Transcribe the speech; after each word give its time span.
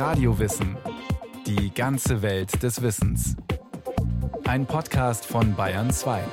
Radiowissen. 0.00 0.78
Die 1.46 1.74
ganze 1.74 2.22
Welt 2.22 2.62
des 2.62 2.80
Wissens. 2.80 3.36
Ein 4.46 4.64
Podcast 4.64 5.26
von 5.26 5.54
Bayern 5.54 5.90
2. 5.90 6.24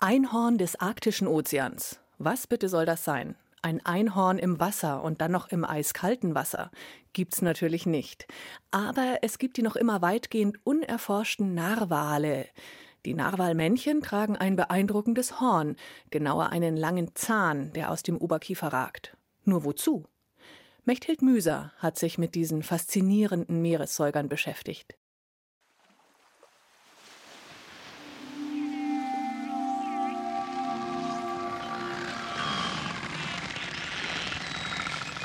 Einhorn 0.00 0.58
des 0.58 0.80
arktischen 0.80 1.28
Ozeans. 1.28 2.00
Was 2.18 2.48
bitte 2.48 2.68
soll 2.68 2.86
das 2.86 3.04
sein? 3.04 3.36
Ein 3.62 3.86
Einhorn 3.86 4.38
im 4.38 4.58
Wasser 4.58 5.04
und 5.04 5.20
dann 5.20 5.30
noch 5.30 5.46
im 5.50 5.64
eiskalten 5.64 6.34
Wasser 6.34 6.72
gibt's 7.12 7.40
natürlich 7.40 7.86
nicht. 7.86 8.26
Aber 8.72 9.18
es 9.22 9.38
gibt 9.38 9.56
die 9.56 9.62
noch 9.62 9.76
immer 9.76 10.02
weitgehend 10.02 10.58
unerforschten 10.64 11.54
Narwale. 11.54 12.46
Die 13.04 13.14
Narwalmännchen 13.14 14.02
tragen 14.02 14.36
ein 14.36 14.56
beeindruckendes 14.56 15.40
Horn, 15.40 15.76
genauer 16.10 16.48
einen 16.48 16.76
langen 16.76 17.14
Zahn, 17.14 17.72
der 17.74 17.92
aus 17.92 18.02
dem 18.02 18.18
Oberkiefer 18.18 18.72
ragt. 18.72 19.16
Nur 19.44 19.62
wozu? 19.62 20.04
Mechthild 20.88 21.20
Müser 21.20 21.72
hat 21.78 21.98
sich 21.98 22.16
mit 22.16 22.36
diesen 22.36 22.62
faszinierenden 22.62 23.60
Meeressäugern 23.60 24.28
beschäftigt. 24.28 24.94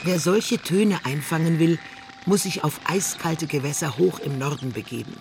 Wer 0.03 0.19
solche 0.19 0.57
Töne 0.57 1.05
einfangen 1.05 1.59
will, 1.59 1.77
muss 2.25 2.41
sich 2.41 2.63
auf 2.63 2.81
eiskalte 2.85 3.45
Gewässer 3.45 3.99
hoch 3.99 4.17
im 4.17 4.39
Norden 4.39 4.71
begeben, 4.71 5.15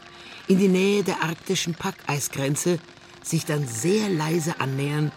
in 0.48 0.58
die 0.58 0.68
Nähe 0.68 1.04
der 1.04 1.22
arktischen 1.22 1.74
Packeisgrenze, 1.74 2.78
sich 3.22 3.44
dann 3.44 3.68
sehr 3.68 4.08
leise 4.08 4.58
annähern 4.58 5.12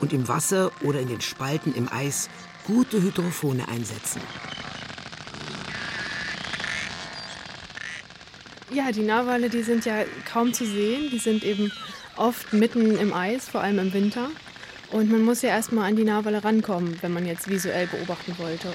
und 0.00 0.12
im 0.12 0.28
Wasser 0.28 0.70
oder 0.82 1.00
in 1.00 1.08
den 1.08 1.22
Spalten 1.22 1.74
im 1.74 1.90
Eis 1.90 2.28
gute 2.66 3.00
Hydrophone 3.00 3.62
einsetzen. 3.62 4.20
Ja, 8.78 8.92
die 8.92 9.02
Narwale, 9.02 9.50
die 9.50 9.62
sind 9.62 9.86
ja 9.86 10.04
kaum 10.24 10.52
zu 10.52 10.64
sehen. 10.64 11.10
Die 11.10 11.18
sind 11.18 11.42
eben 11.42 11.72
oft 12.16 12.52
mitten 12.52 12.96
im 12.96 13.12
Eis, 13.12 13.48
vor 13.48 13.60
allem 13.60 13.80
im 13.80 13.92
Winter. 13.92 14.28
Und 14.92 15.10
man 15.10 15.24
muss 15.24 15.42
ja 15.42 15.48
erstmal 15.48 15.88
an 15.88 15.96
die 15.96 16.04
Narwale 16.04 16.44
rankommen, 16.44 16.96
wenn 17.00 17.12
man 17.12 17.26
jetzt 17.26 17.48
visuell 17.48 17.88
beobachten 17.88 18.38
wollte. 18.38 18.72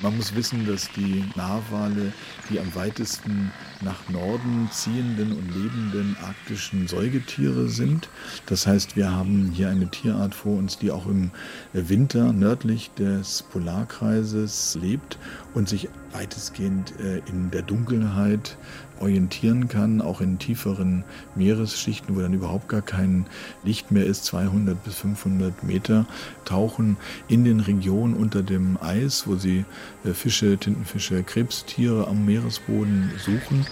Man 0.00 0.16
muss 0.16 0.34
wissen, 0.34 0.66
dass 0.66 0.90
die 0.92 1.26
Narwale 1.36 2.14
die 2.50 2.58
am 2.58 2.74
weitesten 2.74 3.52
nach 3.80 4.08
Norden 4.08 4.68
ziehenden 4.70 5.32
und 5.32 5.48
lebenden 5.54 6.16
arktischen 6.22 6.88
Säugetiere 6.88 7.68
sind. 7.68 8.08
Das 8.46 8.66
heißt, 8.66 8.96
wir 8.96 9.10
haben 9.10 9.50
hier 9.54 9.68
eine 9.68 9.90
Tierart 9.90 10.34
vor 10.34 10.56
uns, 10.56 10.78
die 10.78 10.90
auch 10.90 11.06
im 11.06 11.30
Winter 11.72 12.32
nördlich 12.32 12.90
des 12.98 13.42
Polarkreises 13.42 14.78
lebt 14.80 15.18
und 15.54 15.68
sich 15.68 15.88
weitestgehend 16.14 16.94
äh, 17.00 17.18
in 17.28 17.50
der 17.50 17.62
Dunkelheit 17.62 18.56
orientieren 19.00 19.68
kann, 19.68 20.00
auch 20.00 20.20
in 20.20 20.38
tieferen 20.38 21.04
Meeresschichten, 21.34 22.16
wo 22.16 22.20
dann 22.20 22.32
überhaupt 22.32 22.68
gar 22.68 22.82
kein 22.82 23.26
Licht 23.64 23.90
mehr 23.90 24.06
ist, 24.06 24.24
200 24.24 24.82
bis 24.82 24.94
500 24.96 25.64
Meter, 25.64 26.06
tauchen 26.44 26.96
in 27.28 27.44
den 27.44 27.60
Regionen 27.60 28.14
unter 28.14 28.42
dem 28.42 28.78
Eis, 28.80 29.26
wo 29.26 29.36
sie 29.36 29.64
äh, 30.04 30.12
Fische, 30.12 30.56
Tintenfische, 30.56 31.22
Krebstiere 31.24 32.06
am 32.06 32.24
Meeresboden 32.24 33.10
suchen. 33.18 33.66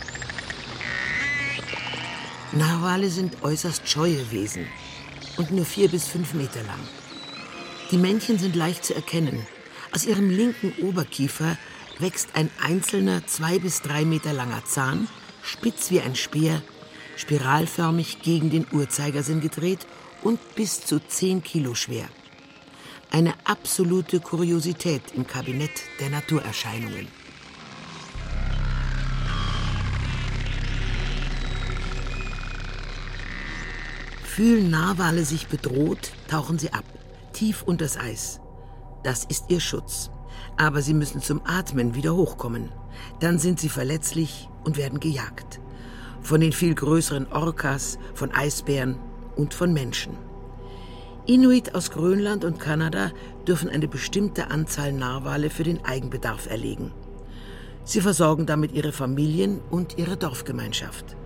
Narwale 2.52 3.08
sind 3.08 3.42
äußerst 3.42 3.88
scheue 3.88 4.30
Wesen 4.30 4.66
und 5.38 5.52
nur 5.52 5.64
vier 5.64 5.88
bis 5.88 6.06
fünf 6.08 6.34
Meter 6.34 6.62
lang. 6.64 6.80
Die 7.90 7.96
Männchen 7.96 8.38
sind 8.38 8.56
leicht 8.56 8.84
zu 8.84 8.94
erkennen. 8.94 9.46
Aus 9.94 10.06
ihrem 10.06 10.30
linken 10.30 10.72
Oberkiefer 10.82 11.56
wächst 11.98 12.30
ein 12.34 12.50
einzelner 12.62 13.26
zwei 13.26 13.58
bis 13.58 13.82
drei 13.82 14.04
Meter 14.04 14.32
langer 14.32 14.64
Zahn, 14.64 15.08
spitz 15.42 15.90
wie 15.90 16.00
ein 16.00 16.14
Speer, 16.14 16.62
spiralförmig 17.16 18.22
gegen 18.22 18.50
den 18.50 18.66
Uhrzeigersinn 18.72 19.40
gedreht 19.40 19.86
und 20.22 20.54
bis 20.54 20.80
zu 20.80 20.98
zehn 21.00 21.42
Kilo 21.42 21.74
schwer. 21.74 22.08
Eine 23.10 23.34
absolute 23.44 24.20
Kuriosität 24.20 25.02
im 25.14 25.26
Kabinett 25.26 25.82
der 26.00 26.10
Naturerscheinungen. 26.10 27.08
Fühlen 34.24 34.70
Narwale 34.70 35.26
sich 35.26 35.46
bedroht, 35.48 36.12
tauchen 36.26 36.58
sie 36.58 36.72
ab, 36.72 36.84
tief 37.34 37.62
unters 37.62 37.98
Eis. 37.98 38.40
Das 39.04 39.24
ist 39.24 39.50
ihr 39.50 39.60
Schutz. 39.60 40.10
Aber 40.56 40.82
sie 40.82 40.94
müssen 40.94 41.20
zum 41.20 41.40
Atmen 41.44 41.94
wieder 41.94 42.14
hochkommen. 42.14 42.70
Dann 43.20 43.38
sind 43.38 43.60
sie 43.60 43.68
verletzlich 43.68 44.48
und 44.64 44.76
werden 44.76 45.00
gejagt. 45.00 45.60
Von 46.20 46.40
den 46.40 46.52
viel 46.52 46.74
größeren 46.74 47.32
Orcas, 47.32 47.98
von 48.14 48.32
Eisbären 48.32 48.96
und 49.36 49.54
von 49.54 49.72
Menschen. 49.72 50.16
Inuit 51.26 51.74
aus 51.74 51.90
Grönland 51.90 52.44
und 52.44 52.58
Kanada 52.58 53.12
dürfen 53.46 53.68
eine 53.68 53.88
bestimmte 53.88 54.50
Anzahl 54.50 54.92
Narwale 54.92 55.50
für 55.50 55.62
den 55.62 55.84
Eigenbedarf 55.84 56.46
erlegen. 56.46 56.92
Sie 57.84 58.00
versorgen 58.00 58.46
damit 58.46 58.72
ihre 58.72 58.92
Familien 58.92 59.60
und 59.70 59.98
ihre 59.98 60.16
Dorfgemeinschaft. 60.16 61.16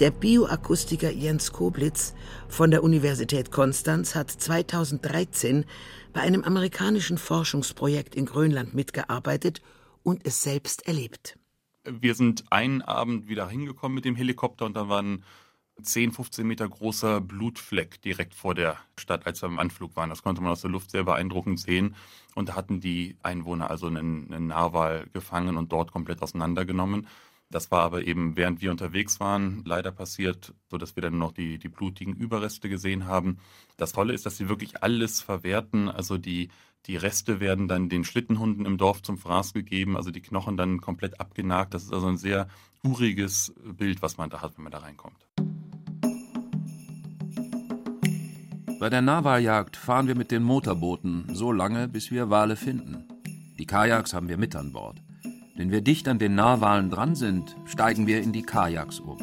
Der 0.00 0.10
Bioakustiker 0.10 1.10
Jens 1.10 1.52
Koblitz 1.52 2.14
von 2.48 2.70
der 2.70 2.82
Universität 2.82 3.52
Konstanz 3.52 4.14
hat 4.14 4.30
2013 4.30 5.66
bei 6.14 6.22
einem 6.22 6.42
amerikanischen 6.42 7.18
Forschungsprojekt 7.18 8.14
in 8.14 8.24
Grönland 8.24 8.72
mitgearbeitet 8.72 9.60
und 10.02 10.26
es 10.26 10.40
selbst 10.40 10.88
erlebt. 10.88 11.38
Wir 11.84 12.14
sind 12.14 12.44
einen 12.50 12.80
Abend 12.80 13.28
wieder 13.28 13.46
hingekommen 13.46 13.94
mit 13.94 14.06
dem 14.06 14.16
Helikopter 14.16 14.64
und 14.64 14.74
da 14.74 14.88
war 14.88 15.02
ein 15.02 15.22
10, 15.82 16.12
15 16.12 16.46
Meter 16.46 16.66
großer 16.66 17.20
Blutfleck 17.20 18.00
direkt 18.00 18.34
vor 18.34 18.54
der 18.54 18.78
Stadt, 18.98 19.26
als 19.26 19.42
wir 19.42 19.50
im 19.50 19.58
Anflug 19.58 19.96
waren. 19.96 20.08
Das 20.08 20.22
konnte 20.22 20.40
man 20.40 20.52
aus 20.52 20.62
der 20.62 20.70
Luft 20.70 20.90
sehr 20.92 21.04
beeindruckend 21.04 21.60
sehen. 21.60 21.94
Und 22.34 22.48
da 22.48 22.54
hatten 22.54 22.80
die 22.80 23.16
Einwohner 23.22 23.70
also 23.70 23.88
einen, 23.88 24.32
einen 24.32 24.46
Narwal 24.46 25.08
gefangen 25.12 25.58
und 25.58 25.72
dort 25.72 25.92
komplett 25.92 26.22
auseinandergenommen. 26.22 27.06
Das 27.50 27.72
war 27.72 27.80
aber 27.80 28.06
eben, 28.06 28.36
während 28.36 28.60
wir 28.60 28.70
unterwegs 28.70 29.18
waren, 29.18 29.62
leider 29.64 29.90
passiert, 29.90 30.54
sodass 30.70 30.94
wir 30.94 31.02
dann 31.02 31.18
noch 31.18 31.32
die, 31.32 31.58
die 31.58 31.68
blutigen 31.68 32.14
Überreste 32.14 32.68
gesehen 32.68 33.06
haben. 33.06 33.38
Das 33.76 33.92
Tolle 33.92 34.12
ist, 34.12 34.24
dass 34.24 34.36
sie 34.36 34.48
wirklich 34.48 34.84
alles 34.84 35.20
verwerten. 35.20 35.88
Also 35.88 36.16
die, 36.16 36.50
die 36.86 36.96
Reste 36.96 37.40
werden 37.40 37.66
dann 37.66 37.88
den 37.88 38.04
Schlittenhunden 38.04 38.66
im 38.66 38.78
Dorf 38.78 39.02
zum 39.02 39.18
Fraß 39.18 39.52
gegeben, 39.52 39.96
also 39.96 40.12
die 40.12 40.22
Knochen 40.22 40.56
dann 40.56 40.80
komplett 40.80 41.18
abgenagt. 41.18 41.74
Das 41.74 41.82
ist 41.82 41.92
also 41.92 42.06
ein 42.06 42.18
sehr 42.18 42.48
uriges 42.84 43.52
Bild, 43.76 44.00
was 44.00 44.16
man 44.16 44.30
da 44.30 44.42
hat, 44.42 44.56
wenn 44.56 44.62
man 44.62 44.72
da 44.72 44.78
reinkommt. 44.78 45.26
Bei 48.78 48.88
der 48.88 49.02
Narwaljagd 49.02 49.76
fahren 49.76 50.06
wir 50.06 50.14
mit 50.14 50.30
den 50.30 50.44
Motorbooten 50.44 51.34
so 51.34 51.50
lange, 51.50 51.88
bis 51.88 52.12
wir 52.12 52.30
Wale 52.30 52.54
finden. 52.54 53.08
Die 53.58 53.66
Kajaks 53.66 54.14
haben 54.14 54.28
wir 54.28 54.38
mit 54.38 54.54
an 54.54 54.72
Bord. 54.72 55.02
Wenn 55.60 55.70
wir 55.70 55.82
dicht 55.82 56.08
an 56.08 56.18
den 56.18 56.36
Narwalen 56.36 56.88
dran 56.88 57.14
sind, 57.14 57.54
steigen 57.66 58.06
wir 58.06 58.22
in 58.22 58.32
die 58.32 58.40
Kajaks 58.40 58.98
um. 58.98 59.18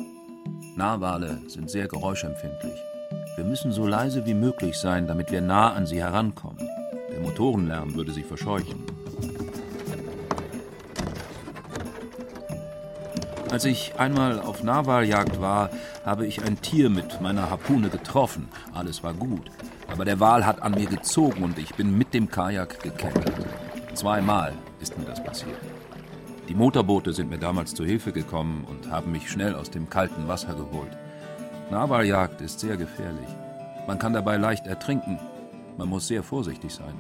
Narwale 0.76 1.42
sind 1.48 1.68
sehr 1.68 1.88
geräuschempfindlich. 1.88 2.80
Wir 3.38 3.44
müssen 3.44 3.72
so 3.72 3.88
leise 3.88 4.24
wie 4.28 4.36
möglich 4.36 4.78
sein, 4.78 5.08
damit 5.08 5.32
wir 5.32 5.42
nah 5.42 5.74
an 5.74 5.88
sie 5.88 6.00
herankommen. 6.00 6.60
Der 7.12 7.22
Motorenlärm 7.22 7.96
würde 7.96 8.12
sie 8.12 8.22
verscheuchen. 8.22 8.84
Als 13.50 13.66
ich 13.66 13.96
einmal 13.98 14.40
auf 14.40 14.62
Narwaljagd 14.62 15.42
war, 15.42 15.72
habe 16.06 16.28
ich 16.28 16.44
ein 16.44 16.62
Tier 16.62 16.92
mit 16.92 17.20
meiner 17.20 17.50
Harpune 17.50 17.90
getroffen. 17.90 18.48
Alles 18.76 19.02
war 19.02 19.16
gut. 19.16 19.50
Aber 19.88 20.06
der 20.06 20.20
Wal 20.20 20.46
hat 20.46 20.62
an 20.62 20.74
mir 20.74 20.86
gezogen 20.86 21.44
und 21.44 21.58
ich 21.58 21.74
bin 21.74 21.98
mit 21.98 22.14
dem 22.14 22.30
Kajak 22.30 22.84
gekentert. 22.84 23.34
Zweimal 23.96 24.54
ist 24.80 24.96
mir 25.00 25.06
das 25.06 25.24
passiert. 25.24 25.58
Die 26.48 26.56
Motorboote 26.56 27.12
sind 27.12 27.30
mir 27.30 27.40
damals 27.40 27.74
zu 27.74 27.84
Hilfe 27.84 28.14
gekommen 28.14 28.66
und 28.70 28.90
haben 28.90 29.12
mich 29.12 29.30
schnell 29.30 29.54
aus 29.54 29.70
dem 29.70 29.90
kalten 29.90 30.28
Wasser 30.28 30.54
geholt. 30.54 30.98
Narwaljagd 31.70 32.40
ist 32.40 32.62
sehr 32.62 32.78
gefährlich. 32.78 33.28
Man 33.86 34.00
kann 34.00 34.14
dabei 34.14 34.38
leicht 34.38 34.66
ertrinken. 34.66 35.20
Man 35.78 35.90
muss 35.90 36.08
sehr 36.08 36.24
vorsichtig 36.24 36.74
sein. 36.74 36.96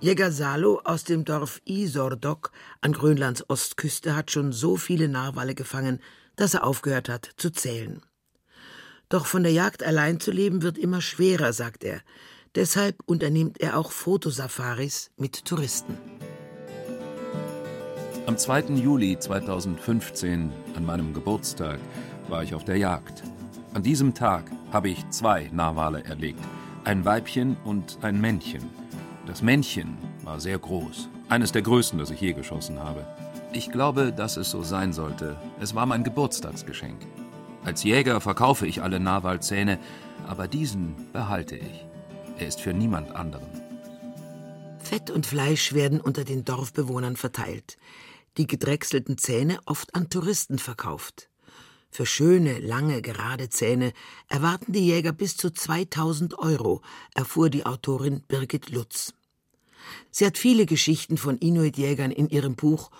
Jäger 0.00 0.32
Salo 0.32 0.80
aus 0.84 1.04
dem 1.04 1.24
Dorf 1.24 1.60
Isordok 1.64 2.52
an 2.80 2.92
Grönlands 2.92 3.44
Ostküste 3.50 4.16
hat 4.16 4.30
schon 4.30 4.52
so 4.52 4.76
viele 4.76 5.08
Narwale 5.08 5.54
gefangen, 5.54 6.00
dass 6.36 6.54
er 6.54 6.64
aufgehört 6.64 7.08
hat 7.08 7.30
zu 7.36 7.50
zählen. 7.50 8.00
Doch 9.08 9.26
von 9.26 9.42
der 9.42 9.52
Jagd 9.52 9.82
allein 9.82 10.20
zu 10.20 10.30
leben 10.30 10.62
wird 10.62 10.78
immer 10.78 11.00
schwerer, 11.00 11.52
sagt 11.52 11.84
er. 11.84 12.00
Deshalb 12.54 12.96
unternimmt 13.06 13.60
er 13.60 13.76
auch 13.76 13.90
Fotosafaris 13.90 15.10
mit 15.16 15.44
Touristen. 15.44 15.98
Am 18.28 18.36
2. 18.36 18.74
Juli 18.74 19.18
2015, 19.18 20.52
an 20.76 20.84
meinem 20.84 21.14
Geburtstag, 21.14 21.78
war 22.28 22.42
ich 22.42 22.54
auf 22.54 22.62
der 22.62 22.76
Jagd. 22.76 23.22
An 23.72 23.82
diesem 23.82 24.12
Tag 24.12 24.44
habe 24.70 24.90
ich 24.90 25.08
zwei 25.08 25.48
Narwale 25.50 26.04
erlegt, 26.04 26.44
ein 26.84 27.06
Weibchen 27.06 27.56
und 27.64 27.96
ein 28.02 28.20
Männchen. 28.20 28.68
Das 29.26 29.40
Männchen 29.40 29.96
war 30.24 30.40
sehr 30.40 30.58
groß, 30.58 31.08
eines 31.30 31.52
der 31.52 31.62
größten, 31.62 31.98
das 31.98 32.10
ich 32.10 32.20
je 32.20 32.34
geschossen 32.34 32.78
habe. 32.78 33.06
Ich 33.54 33.72
glaube, 33.72 34.12
dass 34.12 34.36
es 34.36 34.50
so 34.50 34.62
sein 34.62 34.92
sollte. 34.92 35.38
Es 35.58 35.74
war 35.74 35.86
mein 35.86 36.04
Geburtstagsgeschenk. 36.04 37.06
Als 37.64 37.82
Jäger 37.82 38.20
verkaufe 38.20 38.66
ich 38.66 38.82
alle 38.82 39.00
Narwalzähne, 39.00 39.78
aber 40.26 40.48
diesen 40.48 40.96
behalte 41.14 41.56
ich. 41.56 41.86
Er 42.38 42.48
ist 42.48 42.60
für 42.60 42.74
niemand 42.74 43.16
anderen. 43.16 43.48
Fett 44.80 45.10
und 45.10 45.24
Fleisch 45.24 45.72
werden 45.72 45.98
unter 45.98 46.24
den 46.24 46.44
Dorfbewohnern 46.44 47.16
verteilt. 47.16 47.78
Die 48.38 48.46
gedrechselten 48.46 49.18
Zähne 49.18 49.58
oft 49.66 49.94
an 49.94 50.08
Touristen 50.08 50.58
verkauft. 50.58 51.28
Für 51.90 52.06
schöne, 52.06 52.58
lange, 52.58 53.02
gerade 53.02 53.48
Zähne 53.48 53.92
erwarten 54.28 54.72
die 54.72 54.86
Jäger 54.86 55.12
bis 55.12 55.36
zu 55.36 55.50
2000 55.50 56.38
Euro, 56.38 56.82
erfuhr 57.14 57.50
die 57.50 57.66
Autorin 57.66 58.22
Birgit 58.28 58.70
Lutz. 58.70 59.12
Sie 60.10 60.26
hat 60.26 60.38
viele 60.38 60.66
Geschichten 60.66 61.16
von 61.16 61.38
Inuit-Jägern 61.38 62.10
in 62.10 62.28
ihrem 62.28 62.56
Buch 62.56 62.90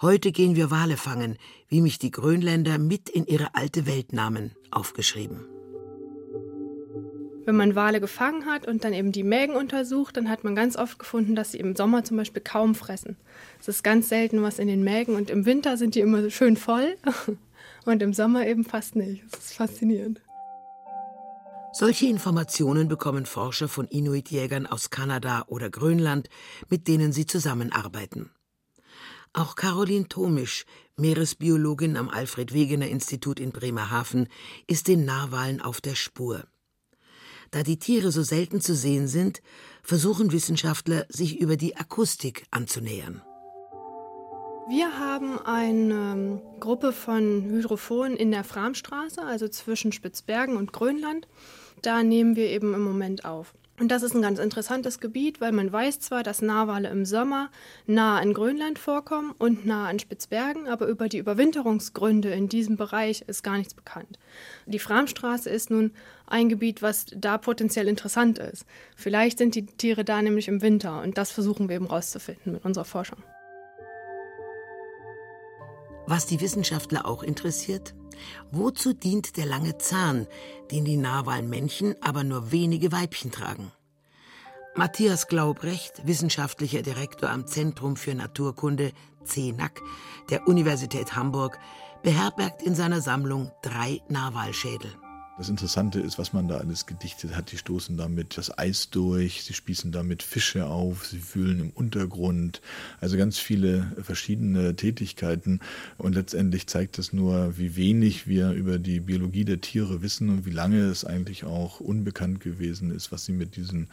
Heute 0.00 0.32
gehen 0.32 0.56
wir 0.56 0.70
Wale 0.70 0.96
fangen, 0.96 1.38
wie 1.68 1.80
mich 1.80 1.98
die 1.98 2.10
Grönländer 2.10 2.78
mit 2.78 3.08
in 3.08 3.26
ihre 3.26 3.54
alte 3.54 3.86
Welt 3.86 4.12
nahmen, 4.12 4.54
aufgeschrieben. 4.70 5.53
Wenn 7.46 7.56
man 7.56 7.74
Wale 7.74 8.00
gefangen 8.00 8.46
hat 8.46 8.66
und 8.66 8.84
dann 8.84 8.94
eben 8.94 9.12
die 9.12 9.22
Mägen 9.22 9.54
untersucht, 9.54 10.16
dann 10.16 10.30
hat 10.30 10.44
man 10.44 10.54
ganz 10.54 10.76
oft 10.76 10.98
gefunden, 10.98 11.34
dass 11.34 11.52
sie 11.52 11.58
im 11.58 11.76
Sommer 11.76 12.02
zum 12.02 12.16
Beispiel 12.16 12.42
kaum 12.42 12.74
fressen. 12.74 13.16
Es 13.60 13.68
ist 13.68 13.84
ganz 13.84 14.08
selten 14.08 14.42
was 14.42 14.58
in 14.58 14.68
den 14.68 14.82
Mägen 14.82 15.14
und 15.14 15.28
im 15.28 15.44
Winter 15.44 15.76
sind 15.76 15.94
die 15.94 16.00
immer 16.00 16.30
schön 16.30 16.56
voll 16.56 16.96
und 17.84 18.02
im 18.02 18.14
Sommer 18.14 18.46
eben 18.46 18.64
fast 18.64 18.96
nicht. 18.96 19.24
Das 19.30 19.44
ist 19.44 19.54
faszinierend. 19.54 20.22
Solche 21.74 22.06
Informationen 22.06 22.88
bekommen 22.88 23.26
Forscher 23.26 23.68
von 23.68 23.88
Inuit-Jägern 23.88 24.66
aus 24.66 24.90
Kanada 24.90 25.44
oder 25.48 25.68
Grönland, 25.70 26.30
mit 26.70 26.88
denen 26.88 27.12
sie 27.12 27.26
zusammenarbeiten. 27.26 28.30
Auch 29.32 29.56
Caroline 29.56 30.06
Tomisch, 30.06 30.64
Meeresbiologin 30.96 31.96
am 31.96 32.08
Alfred 32.08 32.54
Wegener 32.54 32.86
Institut 32.86 33.40
in 33.40 33.50
Bremerhaven, 33.50 34.28
ist 34.68 34.86
den 34.86 35.04
Narwalen 35.04 35.60
auf 35.60 35.80
der 35.80 35.96
Spur. 35.96 36.44
Da 37.50 37.62
die 37.62 37.78
Tiere 37.78 38.10
so 38.10 38.22
selten 38.22 38.60
zu 38.60 38.74
sehen 38.74 39.08
sind, 39.08 39.42
versuchen 39.82 40.32
Wissenschaftler, 40.32 41.06
sich 41.08 41.40
über 41.40 41.56
die 41.56 41.76
Akustik 41.76 42.44
anzunähern. 42.50 43.22
Wir 44.66 44.98
haben 44.98 45.38
eine 45.38 45.94
ähm, 45.94 46.42
Gruppe 46.58 46.92
von 46.92 47.44
Hydrophonen 47.44 48.16
in 48.16 48.30
der 48.30 48.44
Framstraße, 48.44 49.22
also 49.22 49.46
zwischen 49.48 49.92
Spitzbergen 49.92 50.56
und 50.56 50.72
Grönland. 50.72 51.28
Da 51.82 52.02
nehmen 52.02 52.34
wir 52.34 52.48
eben 52.48 52.72
im 52.72 52.82
Moment 52.82 53.26
auf. 53.26 53.54
Und 53.78 53.88
das 53.88 54.04
ist 54.04 54.14
ein 54.14 54.22
ganz 54.22 54.38
interessantes 54.38 55.00
Gebiet, 55.00 55.40
weil 55.40 55.50
man 55.50 55.72
weiß 55.72 55.98
zwar, 55.98 56.22
dass 56.22 56.42
Narwale 56.42 56.88
im 56.90 57.04
Sommer 57.04 57.50
nah 57.86 58.20
in 58.20 58.32
Grönland 58.32 58.78
vorkommen 58.78 59.34
und 59.36 59.66
nah 59.66 59.88
an 59.88 59.98
Spitzbergen, 59.98 60.68
aber 60.68 60.86
über 60.86 61.08
die 61.08 61.18
Überwinterungsgründe 61.18 62.30
in 62.30 62.48
diesem 62.48 62.76
Bereich 62.76 63.22
ist 63.22 63.42
gar 63.42 63.58
nichts 63.58 63.74
bekannt. 63.74 64.20
Die 64.66 64.78
Framstraße 64.78 65.50
ist 65.50 65.70
nun 65.70 65.92
ein 66.26 66.48
Gebiet, 66.48 66.82
was 66.82 67.06
da 67.16 67.36
potenziell 67.36 67.88
interessant 67.88 68.38
ist. 68.38 68.64
Vielleicht 68.94 69.38
sind 69.38 69.56
die 69.56 69.66
Tiere 69.66 70.04
da 70.04 70.22
nämlich 70.22 70.46
im 70.46 70.62
Winter 70.62 71.02
und 71.02 71.18
das 71.18 71.32
versuchen 71.32 71.68
wir 71.68 71.74
eben 71.74 71.86
rauszufinden 71.86 72.52
mit 72.52 72.64
unserer 72.64 72.84
Forschung. 72.84 73.24
Was 76.06 76.26
die 76.26 76.40
Wissenschaftler 76.40 77.06
auch 77.06 77.24
interessiert, 77.24 77.94
wozu 78.50 78.92
dient 78.92 79.36
der 79.36 79.46
lange 79.46 79.78
Zahn, 79.78 80.26
den 80.70 80.84
die 80.84 80.96
Narwalmännchen 80.96 81.94
aber 82.02 82.24
nur 82.24 82.52
wenige 82.52 82.92
Weibchen 82.92 83.30
tragen? 83.30 83.72
Matthias 84.76 85.28
Glaubrecht, 85.28 86.06
wissenschaftlicher 86.06 86.82
Direktor 86.82 87.30
am 87.30 87.46
Zentrum 87.46 87.96
für 87.96 88.14
Naturkunde 88.14 88.92
CENAC 89.24 89.80
der 90.30 90.48
Universität 90.48 91.14
Hamburg, 91.14 91.58
beherbergt 92.02 92.62
in 92.62 92.74
seiner 92.74 93.00
Sammlung 93.00 93.52
drei 93.62 94.02
Narwalschädel. 94.08 94.92
Das 95.36 95.48
Interessante 95.48 95.98
ist, 95.98 96.16
was 96.16 96.32
man 96.32 96.46
da 96.46 96.58
alles 96.58 96.86
gedichtet 96.86 97.34
hat. 97.34 97.50
Die 97.50 97.58
stoßen 97.58 97.96
damit 97.96 98.38
das 98.38 98.56
Eis 98.56 98.90
durch, 98.90 99.42
sie 99.42 99.52
spießen 99.52 99.90
damit 99.90 100.22
Fische 100.22 100.66
auf, 100.66 101.06
sie 101.06 101.20
wühlen 101.34 101.58
im 101.58 101.70
Untergrund. 101.70 102.60
Also 103.00 103.16
ganz 103.16 103.40
viele 103.40 103.92
verschiedene 104.00 104.76
Tätigkeiten. 104.76 105.58
Und 105.98 106.14
letztendlich 106.14 106.68
zeigt 106.68 106.98
das 106.98 107.12
nur, 107.12 107.58
wie 107.58 107.74
wenig 107.74 108.28
wir 108.28 108.52
über 108.52 108.78
die 108.78 109.00
Biologie 109.00 109.44
der 109.44 109.60
Tiere 109.60 110.02
wissen 110.02 110.28
und 110.28 110.46
wie 110.46 110.50
lange 110.50 110.82
es 110.82 111.04
eigentlich 111.04 111.42
auch 111.42 111.80
unbekannt 111.80 112.38
gewesen 112.38 112.92
ist, 112.92 113.10
was 113.10 113.24
sie 113.24 113.32
mit 113.32 113.56
diesen 113.56 113.88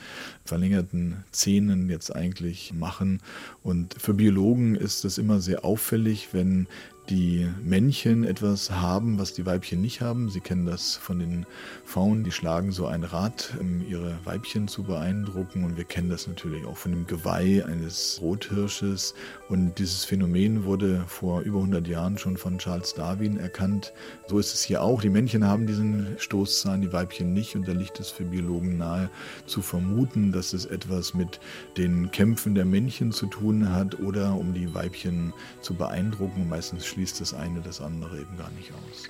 verlängerten 0.45 1.23
Zähnen 1.31 1.89
jetzt 1.89 2.15
eigentlich 2.15 2.71
machen. 2.71 3.19
Und 3.63 3.95
für 3.99 4.13
Biologen 4.13 4.75
ist 4.75 5.05
es 5.05 5.17
immer 5.17 5.41
sehr 5.41 5.65
auffällig, 5.65 6.29
wenn 6.33 6.67
die 7.09 7.49
Männchen 7.63 8.23
etwas 8.23 8.71
haben, 8.71 9.17
was 9.19 9.33
die 9.33 9.45
Weibchen 9.45 9.81
nicht 9.81 10.01
haben. 10.01 10.29
Sie 10.29 10.39
kennen 10.39 10.65
das 10.65 10.95
von 10.95 11.19
den 11.19 11.45
Faunen, 11.83 12.23
die 12.23 12.31
schlagen 12.31 12.71
so 12.71 12.85
ein 12.85 13.03
Rad, 13.03 13.53
um 13.59 13.85
ihre 13.87 14.17
Weibchen 14.23 14.67
zu 14.67 14.83
beeindrucken. 14.83 15.63
Und 15.63 15.77
wir 15.77 15.83
kennen 15.83 16.09
das 16.09 16.27
natürlich 16.27 16.65
auch 16.65 16.77
von 16.77 16.91
dem 16.91 17.07
Geweih 17.07 17.65
eines 17.65 18.19
Rothirsches. 18.21 19.13
Und 19.49 19.79
dieses 19.79 20.05
Phänomen 20.05 20.63
wurde 20.63 21.03
vor 21.07 21.41
über 21.41 21.57
100 21.57 21.87
Jahren 21.87 22.17
schon 22.17 22.37
von 22.37 22.57
Charles 22.59 22.93
Darwin 22.93 23.37
erkannt. 23.37 23.93
So 24.27 24.39
ist 24.39 24.53
es 24.53 24.63
hier 24.63 24.81
auch. 24.81 25.01
Die 25.01 25.09
Männchen 25.09 25.45
haben 25.45 25.67
diesen 25.67 26.15
Stoßzahn, 26.17 26.81
die 26.81 26.93
Weibchen 26.93 27.33
nicht. 27.33 27.55
Und 27.55 27.67
da 27.67 27.73
liegt 27.73 27.99
es 27.99 28.09
für 28.09 28.23
Biologen 28.23 28.77
nahe 28.77 29.09
zu 29.47 29.61
vermuten, 29.61 30.31
dass 30.31 30.53
es 30.53 30.65
etwas 30.65 31.13
mit 31.13 31.39
den 31.77 32.11
Kämpfen 32.11 32.55
der 32.55 32.65
Männchen 32.65 33.11
zu 33.11 33.25
tun 33.25 33.73
hat 33.73 33.99
oder 33.99 34.35
um 34.35 34.53
die 34.53 34.73
Weibchen 34.73 35.33
zu 35.61 35.73
beeindrucken. 35.73 36.47
Meistens 36.47 36.85
schließt 36.91 37.21
das 37.21 37.33
eine 37.33 37.61
das 37.61 37.81
andere 37.81 38.19
eben 38.19 38.37
gar 38.37 38.51
nicht 38.51 38.71
aus. 38.71 39.09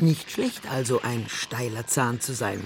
Nicht 0.00 0.30
schlecht 0.30 0.68
also 0.70 1.00
ein 1.02 1.28
steiler 1.28 1.86
Zahn 1.86 2.20
zu 2.20 2.34
sein. 2.34 2.60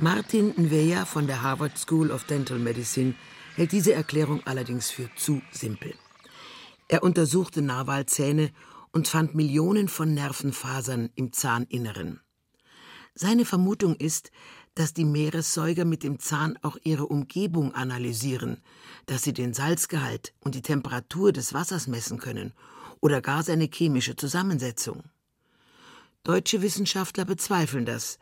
Martin 0.00 0.56
Nveja 0.56 1.04
von 1.04 1.26
der 1.26 1.42
Harvard 1.42 1.76
School 1.78 2.10
of 2.10 2.24
Dental 2.24 2.58
Medicine 2.58 3.14
hält 3.54 3.72
diese 3.72 3.92
Erklärung 3.92 4.40
allerdings 4.46 4.90
für 4.90 5.10
zu 5.14 5.42
simpel. 5.50 5.94
Er 6.88 7.02
untersuchte 7.02 7.60
Narwalzähne 7.60 8.50
und 8.92 9.08
fand 9.08 9.34
Millionen 9.34 9.88
von 9.88 10.14
Nervenfasern 10.14 11.10
im 11.14 11.32
Zahninneren. 11.32 12.20
Seine 13.14 13.44
Vermutung 13.44 13.94
ist, 13.94 14.30
dass 14.74 14.94
die 14.94 15.04
Meeressäuger 15.04 15.84
mit 15.84 16.02
dem 16.02 16.18
Zahn 16.18 16.58
auch 16.62 16.78
ihre 16.82 17.06
Umgebung 17.06 17.74
analysieren, 17.74 18.62
dass 19.04 19.22
sie 19.22 19.34
den 19.34 19.52
Salzgehalt 19.52 20.32
und 20.40 20.54
die 20.54 20.62
Temperatur 20.62 21.32
des 21.32 21.52
Wassers 21.52 21.88
messen 21.88 22.18
können 22.18 22.54
oder 23.02 23.20
gar 23.20 23.42
seine 23.42 23.68
chemische 23.70 24.16
Zusammensetzung. 24.16 25.02
Deutsche 26.24 26.62
Wissenschaftler 26.62 27.24
bezweifeln 27.24 27.84
das, 27.84 28.18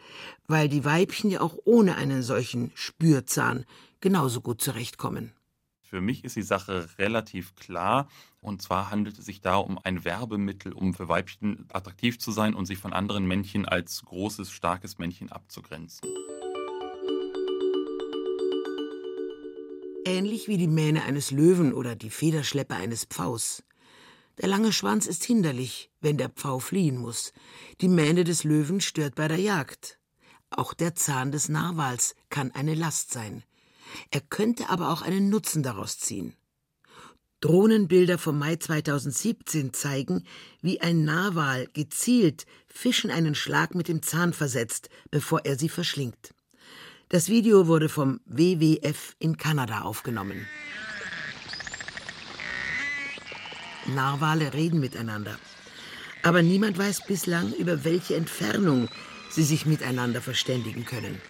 weil 0.49 0.69
die 0.69 0.85
Weibchen 0.85 1.31
ja 1.31 1.43
auch 1.43 1.57
ohne 1.65 1.97
einen 1.97 2.23
solchen 2.23 2.73
Spürzahn 2.75 3.67
genauso 4.01 4.41
gut 4.41 4.63
zurechtkommen. 4.63 5.35
Für 5.83 6.01
mich 6.01 6.25
ist 6.25 6.37
die 6.37 6.43
Sache 6.43 6.89
relativ 6.99 7.57
klar. 7.57 8.09
Und 8.41 8.63
zwar 8.63 8.91
handelt 8.91 9.19
es 9.19 9.27
sich 9.27 9.41
da 9.41 9.57
um 9.57 9.79
ein 9.83 10.05
Werbemittel, 10.05 10.73
um 10.73 10.95
für 10.95 11.09
Weibchen 11.09 11.67
attraktiv 11.73 12.19
zu 12.19 12.31
sein 12.31 12.55
und 12.55 12.65
sich 12.65 12.79
von 12.79 12.93
anderen 12.93 13.27
Männchen 13.27 13.67
als 13.67 14.03
großes, 14.05 14.51
starkes 14.51 14.99
Männchen 14.99 15.31
abzugrenzen. 15.31 16.09
Ähnlich 20.07 20.49
wie 20.49 20.57
die 20.57 20.69
Mähne 20.69 21.03
eines 21.03 21.33
Löwen 21.33 21.75
oder 21.75 21.97
die 21.97 22.09
Federschleppe 22.09 22.77
eines 22.77 23.05
Pfaus. 23.05 23.63
Der 24.39 24.49
lange 24.49 24.73
Schwanz 24.73 25.07
ist 25.07 25.25
hinderlich, 25.25 25.91
wenn 26.01 26.17
der 26.17 26.31
Pfau 26.31 26.59
fliehen 26.59 26.97
muss. 26.97 27.33
Die 27.81 27.89
Mähne 27.89 28.25
des 28.25 28.45
Löwen 28.45 28.81
stört 28.81 29.15
bei 29.15 29.29
der 29.29 29.39
Jagd. 29.39 29.99
Auch 30.51 30.75
der 30.75 30.95
Zahn 30.95 31.31
des 31.31 31.49
Narwals 31.49 32.15
kann 32.29 32.51
eine 32.53 32.75
Last 32.75 33.13
sein. 33.13 33.45
Er 34.11 34.21
könnte 34.21 34.69
aber 34.69 34.91
auch 34.91 35.03
einen 35.03 35.29
Nutzen 35.29 35.63
daraus 35.63 35.99
ziehen. 35.99 36.35
Drohnenbilder 37.41 38.19
vom 38.19 38.39
Mai 38.39 38.57
2017 38.57 39.73
zeigen, 39.73 40.27
wie 40.61 40.81
ein 40.81 41.05
Narwal 41.05 41.69
gezielt 41.73 42.45
Fischen 42.67 43.11
einen 43.11 43.35
Schlag 43.35 43.75
mit 43.75 43.89
dem 43.89 44.03
Zahn 44.03 44.33
versetzt, 44.35 44.91
bevor 45.11 45.45
er 45.45 45.59
sie 45.59 45.71
verschlingt. 45.71 46.35
Das 47.09 47.29
Video 47.29 47.67
wurde 47.67 47.89
vom 47.89 48.21
WWF 48.27 49.17
in 49.19 49.37
Kanada 49.37 49.81
aufgenommen. 49.81 50.47
Narwale 53.95 54.53
reden 54.55 54.81
miteinander. 54.81 55.39
Aber 56.23 56.43
niemand 56.43 56.79
weiß 56.79 57.07
bislang, 57.07 57.53
über 57.55 57.85
welche 57.85 58.17
Entfernung 58.17 58.89
sie 59.31 59.45
sich 59.45 59.67
miteinander 59.67 60.21
verständigen 60.21 60.85
können. 60.85 61.21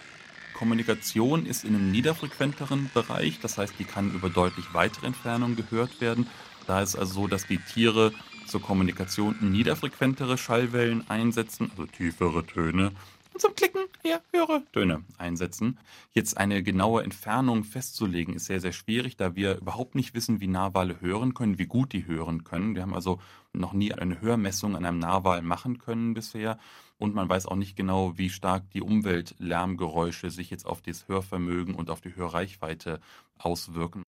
Kommunikation 0.55 1.47
ist 1.47 1.65
in 1.65 1.75
einem 1.75 1.91
niederfrequenteren 1.91 2.91
Bereich, 2.93 3.41
das 3.41 3.57
heißt, 3.57 3.75
die 3.79 3.85
kann 3.85 4.13
über 4.13 4.29
deutlich 4.29 4.67
weitere 4.75 5.07
Entfernungen 5.07 5.57
gehört 5.57 6.01
werden. 6.01 6.27
Da 6.67 6.83
ist 6.83 6.97
also 6.97 7.23
so, 7.23 7.27
dass 7.29 7.47
die 7.47 7.59
Tiere 7.59 8.13
zur 8.47 8.61
Kommunikation 8.61 9.37
niederfrequentere 9.41 10.37
Schallwellen 10.37 11.09
einsetzen, 11.09 11.71
also 11.71 11.87
tiefere 11.87 12.45
Töne, 12.45 12.93
zum 13.41 13.55
Klicken, 13.55 13.83
ja, 14.05 14.21
höre 14.33 14.63
Töne 14.73 15.05
einsetzen. 15.19 15.79
Jetzt 16.13 16.37
eine 16.37 16.63
genaue 16.63 17.03
Entfernung 17.03 17.65
festzulegen 17.65 18.35
ist 18.35 18.47
sehr, 18.47 18.61
sehr 18.61 18.73
schwierig, 18.73 19.17
da 19.17 19.35
wir 19.35 19.57
überhaupt 19.57 19.95
nicht 19.95 20.15
wissen, 20.15 20.41
wie 20.41 20.47
Narwale 20.47 21.01
hören 21.01 21.35
können, 21.35 21.59
wie 21.59 21.67
gut 21.67 21.93
die 21.93 22.07
hören 22.07 22.45
können. 22.45 22.75
Wir 22.75 22.83
haben 22.83 22.95
also 22.95 23.21
noch 23.53 23.73
nie 23.73 23.93
eine 23.93 24.21
Hörmessung 24.21 24.77
an 24.77 24.85
einem 24.85 24.99
Narwal 24.99 25.43
machen 25.43 25.79
können 25.79 26.15
bisher. 26.15 26.59
Und 26.99 27.15
man 27.15 27.29
weiß 27.29 27.47
auch 27.47 27.57
nicht 27.57 27.77
genau, 27.77 28.19
wie 28.19 28.29
stark 28.29 28.71
die 28.71 28.83
Umweltlärmgeräusche 28.83 30.31
sich 30.31 30.51
jetzt 30.51 30.67
auf 30.67 30.83
das 30.83 31.09
Hörvermögen 31.09 31.75
und 31.75 31.89
auf 31.89 32.03
die 32.03 32.15
Hörreichweite 32.15 33.01
auswirken. 33.39 34.03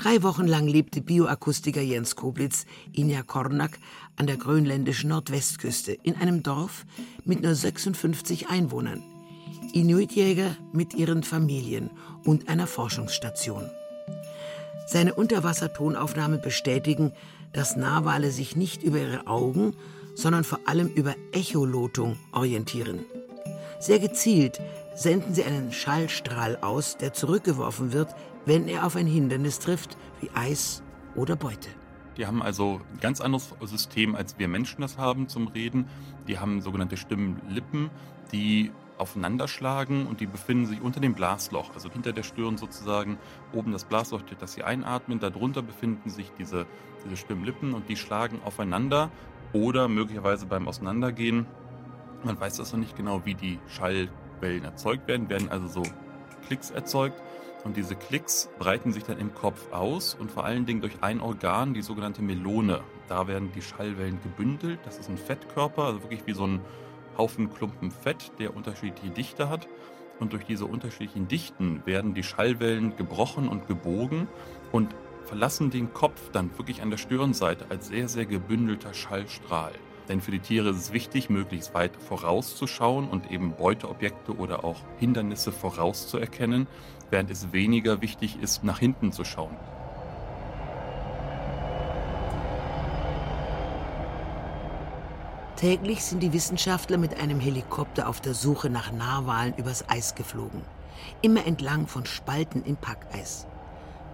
Drei 0.00 0.22
Wochen 0.22 0.46
lang 0.46 0.66
lebte 0.66 1.02
Bioakustiker 1.02 1.82
Jens 1.82 2.16
Koblitz, 2.16 2.64
Inja 2.90 3.22
Kornak, 3.22 3.78
an 4.16 4.26
der 4.26 4.38
grönländischen 4.38 5.10
Nordwestküste 5.10 5.92
in 5.92 6.16
einem 6.16 6.42
Dorf 6.42 6.86
mit 7.26 7.42
nur 7.42 7.54
56 7.54 8.48
Einwohnern. 8.48 9.02
Inuitjäger 9.74 10.56
mit 10.72 10.94
ihren 10.94 11.22
Familien 11.22 11.90
und 12.24 12.48
einer 12.48 12.66
Forschungsstation. 12.66 13.68
Seine 14.86 15.12
Unterwassertonaufnahmen 15.12 16.40
bestätigen, 16.40 17.12
dass 17.52 17.76
Narwale 17.76 18.30
sich 18.30 18.56
nicht 18.56 18.82
über 18.82 19.00
ihre 19.00 19.26
Augen, 19.26 19.76
sondern 20.14 20.44
vor 20.44 20.60
allem 20.64 20.88
über 20.88 21.14
Echolotung 21.32 22.16
orientieren. 22.32 23.00
Sehr 23.80 23.98
gezielt 23.98 24.62
senden 24.94 25.34
sie 25.34 25.44
einen 25.44 25.72
Schallstrahl 25.72 26.56
aus, 26.62 26.96
der 26.96 27.12
zurückgeworfen 27.12 27.92
wird, 27.92 28.14
wenn 28.46 28.68
er 28.68 28.86
auf 28.86 28.96
ein 28.96 29.06
Hindernis 29.06 29.58
trifft, 29.58 29.96
wie 30.20 30.30
Eis 30.34 30.82
oder 31.14 31.36
Beute. 31.36 31.68
Die 32.16 32.26
haben 32.26 32.42
also 32.42 32.80
ein 32.92 33.00
ganz 33.00 33.20
anderes 33.20 33.54
System, 33.62 34.14
als 34.14 34.38
wir 34.38 34.48
Menschen 34.48 34.80
das 34.80 34.98
haben 34.98 35.28
zum 35.28 35.48
Reden. 35.48 35.86
Die 36.26 36.38
haben 36.38 36.60
sogenannte 36.60 36.96
Stimmlippen, 36.96 37.90
die 38.32 38.72
aufeinanderschlagen 38.98 40.06
und 40.06 40.20
die 40.20 40.26
befinden 40.26 40.66
sich 40.66 40.82
unter 40.82 41.00
dem 41.00 41.14
Blasloch, 41.14 41.72
also 41.74 41.90
hinter 41.90 42.12
der 42.12 42.22
Stirn 42.22 42.58
sozusagen. 42.58 43.18
Oben 43.52 43.72
das 43.72 43.84
Blasloch, 43.84 44.22
das 44.38 44.52
sie 44.52 44.62
einatmen, 44.62 45.18
darunter 45.20 45.62
befinden 45.62 46.10
sich 46.10 46.30
diese, 46.38 46.66
diese 47.04 47.16
Stimmlippen 47.16 47.72
und 47.72 47.88
die 47.88 47.96
schlagen 47.96 48.40
aufeinander 48.44 49.10
oder 49.52 49.88
möglicherweise 49.88 50.46
beim 50.46 50.68
Auseinandergehen. 50.68 51.46
Man 52.22 52.38
weiß 52.38 52.58
das 52.58 52.72
noch 52.72 52.80
nicht 52.80 52.96
genau, 52.96 53.24
wie 53.24 53.34
die 53.34 53.58
Schallwellen 53.68 54.64
erzeugt 54.64 55.08
werden, 55.08 55.30
werden 55.30 55.48
also 55.48 55.68
so 55.68 55.82
Klicks 56.46 56.70
erzeugt 56.70 57.20
und 57.64 57.76
diese 57.76 57.94
Klicks 57.94 58.48
breiten 58.58 58.92
sich 58.92 59.04
dann 59.04 59.18
im 59.18 59.34
Kopf 59.34 59.72
aus 59.72 60.14
und 60.14 60.30
vor 60.30 60.44
allen 60.44 60.66
Dingen 60.66 60.80
durch 60.80 61.02
ein 61.02 61.20
Organ, 61.20 61.74
die 61.74 61.82
sogenannte 61.82 62.22
Melone. 62.22 62.80
Da 63.08 63.26
werden 63.26 63.52
die 63.54 63.62
Schallwellen 63.62 64.18
gebündelt. 64.22 64.80
Das 64.84 64.98
ist 64.98 65.08
ein 65.08 65.18
Fettkörper, 65.18 65.84
also 65.84 66.02
wirklich 66.02 66.26
wie 66.26 66.32
so 66.32 66.46
ein 66.46 66.60
Haufen 67.18 67.52
Klumpen 67.52 67.90
Fett, 67.90 68.32
der 68.38 68.56
unterschiedliche 68.56 69.10
Dichte 69.10 69.48
hat. 69.48 69.68
Und 70.18 70.32
durch 70.32 70.44
diese 70.44 70.66
unterschiedlichen 70.66 71.28
Dichten 71.28 71.82
werden 71.86 72.14
die 72.14 72.22
Schallwellen 72.22 72.96
gebrochen 72.96 73.48
und 73.48 73.66
gebogen 73.66 74.28
und 74.72 74.94
verlassen 75.24 75.70
den 75.70 75.92
Kopf 75.92 76.30
dann 76.32 76.50
wirklich 76.58 76.82
an 76.82 76.90
der 76.90 76.98
Stirnseite 76.98 77.66
als 77.70 77.88
sehr, 77.88 78.08
sehr 78.08 78.26
gebündelter 78.26 78.94
Schallstrahl. 78.94 79.72
Denn 80.08 80.20
für 80.20 80.32
die 80.32 80.40
Tiere 80.40 80.70
ist 80.70 80.76
es 80.76 80.92
wichtig, 80.92 81.30
möglichst 81.30 81.72
weit 81.72 81.96
vorauszuschauen 81.96 83.08
und 83.08 83.30
eben 83.30 83.54
Beuteobjekte 83.54 84.36
oder 84.36 84.64
auch 84.64 84.78
Hindernisse 84.98 85.52
vorauszuerkennen, 85.52 86.66
während 87.10 87.30
es 87.30 87.52
weniger 87.52 88.00
wichtig 88.00 88.40
ist, 88.40 88.64
nach 88.64 88.78
hinten 88.78 89.12
zu 89.12 89.24
schauen. 89.24 89.56
Täglich 95.56 96.02
sind 96.02 96.22
die 96.22 96.32
Wissenschaftler 96.32 96.96
mit 96.96 97.20
einem 97.20 97.38
Helikopter 97.38 98.08
auf 98.08 98.22
der 98.22 98.32
Suche 98.32 98.70
nach 98.70 98.92
Narwalen 98.92 99.54
übers 99.58 99.90
Eis 99.90 100.14
geflogen, 100.14 100.62
immer 101.20 101.46
entlang 101.46 101.86
von 101.86 102.06
Spalten 102.06 102.64
im 102.64 102.76
Packeis. 102.76 103.46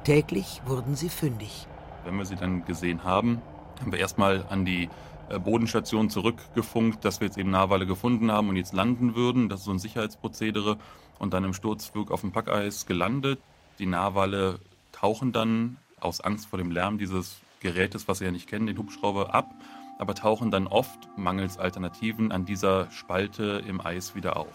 Täglich 0.03 0.61
wurden 0.67 0.97
sie 0.97 1.09
fündig. 1.09 1.69
Wenn 2.05 2.17
wir 2.17 2.25
sie 2.25 2.35
dann 2.35 2.65
gesehen 2.65 3.05
haben, 3.05 3.41
haben 3.81 3.93
wir 3.93 4.01
erstmal 4.01 4.45
an 4.49 4.65
die 4.65 4.89
äh, 5.29 5.39
Bodenstation 5.39 6.11
zurückgefunkt, 6.11 7.05
dass 7.05 7.21
wir 7.21 7.27
jetzt 7.27 7.39
eben 7.39 7.51
Narwale 7.51 7.87
gefunden 7.87 8.31
haben 8.33 8.49
und 8.49 8.57
jetzt 8.57 8.73
landen 8.73 9.15
würden. 9.15 9.49
Das 9.49 9.61
ist 9.61 9.67
so 9.67 9.73
ein 9.73 9.79
Sicherheitsprozedere. 9.79 10.79
Und 11.19 11.33
dann 11.33 11.45
im 11.45 11.55
Sturzflug 11.55 12.11
auf 12.11 12.21
dem 12.21 12.33
Packeis 12.33 12.87
gelandet. 12.87 13.41
Die 13.79 13.87
Narwale 13.87 14.59
tauchen 14.93 15.33
dann 15.33 15.77
aus 16.01 16.21
Angst 16.21 16.47
vor 16.47 16.59
dem 16.59 16.71
Lärm 16.71 16.99
dieses 16.99 17.41
Gerätes, 17.61 18.09
was 18.09 18.19
sie 18.19 18.25
ja 18.25 18.31
nicht 18.31 18.49
kennen, 18.49 18.67
den 18.67 18.79
Hubschrauber 18.79 19.35
ab, 19.35 19.51
aber 19.99 20.15
tauchen 20.15 20.51
dann 20.51 20.67
oft 20.67 21.09
mangels 21.17 21.59
Alternativen 21.59 22.33
an 22.33 22.45
dieser 22.45 22.91
Spalte 22.91 23.63
im 23.67 23.81
Eis 23.81 24.15
wieder 24.15 24.37
auf. 24.37 24.55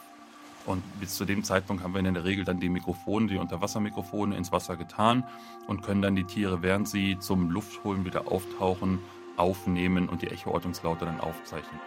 Und 0.65 0.83
bis 0.99 1.15
zu 1.15 1.25
dem 1.25 1.43
Zeitpunkt 1.43 1.83
haben 1.83 1.93
wir 1.93 1.99
in 1.99 2.13
der 2.13 2.23
Regel 2.23 2.45
dann 2.45 2.59
die 2.59 2.69
Mikrofone, 2.69 3.27
die 3.27 3.37
Unterwassermikrofone 3.37 4.37
ins 4.37 4.51
Wasser 4.51 4.77
getan 4.77 5.23
und 5.67 5.81
können 5.81 6.03
dann 6.03 6.15
die 6.15 6.23
Tiere, 6.23 6.61
während 6.61 6.87
sie 6.87 7.17
zum 7.17 7.49
Luftholen 7.49 8.05
wieder 8.05 8.31
auftauchen, 8.31 8.99
aufnehmen 9.37 10.07
und 10.07 10.21
die 10.21 10.27
Echoortungslaute 10.27 11.05
dann 11.05 11.19
aufzeichnen. 11.19 11.79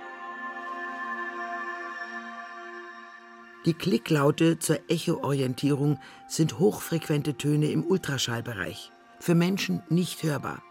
Die 3.65 3.73
Klicklaute 3.73 4.59
zur 4.59 4.79
Echoorientierung 4.91 5.99
sind 6.29 6.59
hochfrequente 6.59 7.39
Töne 7.39 7.71
im 7.71 7.83
Ultraschallbereich, 7.83 8.91
für 9.21 9.35
Menschen 9.35 9.83
nicht 9.89 10.23
hörbar. 10.23 10.63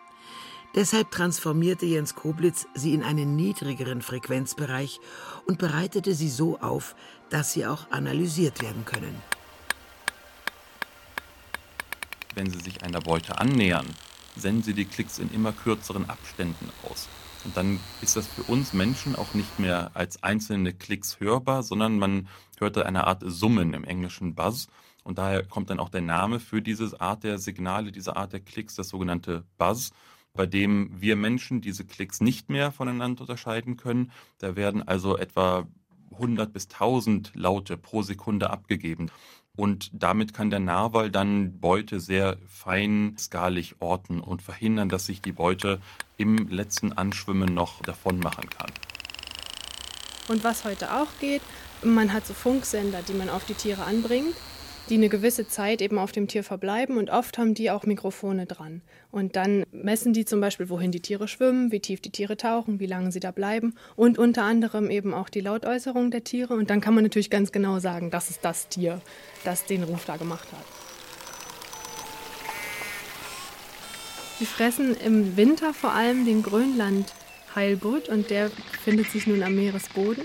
Deshalb 0.75 1.09
transformierte 1.09 1.87
Jens 1.87 2.13
Koblitz 2.13 2.67
sie 2.75 2.93
in 2.93 3.01
einen 3.01 3.35
niedrigeren 3.35 4.03
Frequenzbereich 4.03 4.99
und 5.47 5.57
bereitete 5.57 6.13
sie 6.13 6.29
so 6.29 6.59
auf, 6.59 6.95
dass 7.31 7.53
sie 7.53 7.65
auch 7.65 7.89
analysiert 7.89 8.61
werden 8.61 8.85
können. 8.85 9.15
Wenn 12.35 12.51
sie 12.51 12.59
sich 12.59 12.83
einer 12.83 13.01
Beute 13.01 13.39
annähern, 13.39 13.87
senden 14.35 14.61
sie 14.61 14.73
die 14.73 14.85
Klicks 14.85 15.17
in 15.17 15.31
immer 15.31 15.51
kürzeren 15.51 16.07
Abständen 16.09 16.69
aus. 16.83 17.07
Und 17.45 17.57
dann 17.57 17.79
ist 18.01 18.15
das 18.15 18.27
für 18.27 18.43
uns 18.43 18.73
Menschen 18.73 19.15
auch 19.15 19.33
nicht 19.33 19.59
mehr 19.59 19.91
als 19.93 20.23
einzelne 20.23 20.73
Klicks 20.73 21.19
hörbar, 21.19 21.63
sondern 21.63 21.99
man 21.99 22.27
hört 22.59 22.77
da 22.77 22.83
eine 22.83 23.05
Art 23.05 23.23
Summen 23.25 23.73
im 23.73 23.83
englischen 23.83 24.35
Buzz. 24.35 24.67
Und 25.03 25.17
daher 25.17 25.43
kommt 25.43 25.69
dann 25.69 25.79
auch 25.79 25.89
der 25.89 26.01
Name 26.01 26.39
für 26.39 26.61
diese 26.61 26.99
Art 27.01 27.23
der 27.23 27.37
Signale, 27.37 27.91
diese 27.91 28.15
Art 28.15 28.31
der 28.31 28.39
Klicks, 28.39 28.75
das 28.75 28.89
sogenannte 28.89 29.43
Buzz, 29.57 29.91
bei 30.33 30.45
dem 30.45 30.89
wir 30.99 31.15
Menschen 31.15 31.61
diese 31.61 31.85
Klicks 31.85 32.21
nicht 32.21 32.49
mehr 32.49 32.71
voneinander 32.71 33.21
unterscheiden 33.21 33.77
können. 33.77 34.11
Da 34.39 34.55
werden 34.55 34.87
also 34.87 35.17
etwa 35.17 35.67
100 36.13 36.53
bis 36.53 36.69
1000 36.69 37.31
Laute 37.35 37.77
pro 37.77 38.01
Sekunde 38.01 38.49
abgegeben. 38.49 39.09
Und 39.55 39.91
damit 39.93 40.33
kann 40.33 40.49
der 40.49 40.59
Narwal 40.59 41.11
dann 41.11 41.59
Beute 41.59 41.99
sehr 41.99 42.37
feinskalig 42.47 43.75
orten 43.79 44.19
und 44.19 44.41
verhindern, 44.41 44.89
dass 44.89 45.05
sich 45.05 45.21
die 45.21 45.31
Beute 45.31 45.79
im 46.17 46.49
letzten 46.49 46.91
Anschwimmen 46.93 47.53
noch 47.53 47.81
davon 47.83 48.17
machen 48.19 48.49
kann. 48.49 48.71
Und 50.27 50.43
was 50.43 50.65
heute 50.65 50.93
auch 50.93 51.09
geht, 51.19 51.43
man 51.83 52.13
hat 52.13 52.25
so 52.25 52.33
Funksender, 52.33 53.03
die 53.03 53.13
man 53.13 53.29
auf 53.29 53.45
die 53.45 53.53
Tiere 53.53 53.83
anbringt 53.83 54.35
die 54.89 54.95
eine 54.95 55.09
gewisse 55.09 55.47
Zeit 55.47 55.81
eben 55.81 55.97
auf 55.97 56.11
dem 56.11 56.27
Tier 56.27 56.43
verbleiben 56.43 56.97
und 56.97 57.09
oft 57.09 57.37
haben 57.37 57.53
die 57.53 57.71
auch 57.71 57.85
Mikrofone 57.85 58.45
dran. 58.45 58.81
Und 59.11 59.35
dann 59.35 59.63
messen 59.71 60.11
die 60.13 60.25
zum 60.25 60.41
Beispiel, 60.41 60.69
wohin 60.69 60.91
die 60.91 60.99
Tiere 60.99 61.27
schwimmen, 61.27 61.71
wie 61.71 61.79
tief 61.79 62.01
die 62.01 62.09
Tiere 62.09 62.35
tauchen, 62.35 62.79
wie 62.79 62.85
lange 62.85 63.11
sie 63.11 63.19
da 63.19 63.31
bleiben 63.31 63.75
und 63.95 64.17
unter 64.17 64.43
anderem 64.43 64.89
eben 64.89 65.13
auch 65.13 65.29
die 65.29 65.41
Lautäußerung 65.41 66.11
der 66.11 66.23
Tiere. 66.23 66.55
Und 66.55 66.69
dann 66.69 66.81
kann 66.81 66.93
man 66.93 67.03
natürlich 67.03 67.29
ganz 67.29 67.51
genau 67.51 67.79
sagen, 67.79 68.11
das 68.11 68.29
ist 68.29 68.43
das 68.43 68.67
Tier, 68.67 69.01
das 69.45 69.65
den 69.65 69.83
Ruf 69.83 70.05
da 70.05 70.17
gemacht 70.17 70.47
hat. 70.51 70.65
Sie 74.39 74.45
fressen 74.45 74.97
im 74.97 75.37
Winter 75.37 75.73
vor 75.73 75.93
allem 75.93 76.25
den 76.25 76.43
Grönland-Heilbutt 76.43 78.09
und 78.09 78.29
der 78.29 78.51
befindet 78.71 79.09
sich 79.09 79.27
nun 79.27 79.43
am 79.43 79.55
Meeresboden. 79.55 80.23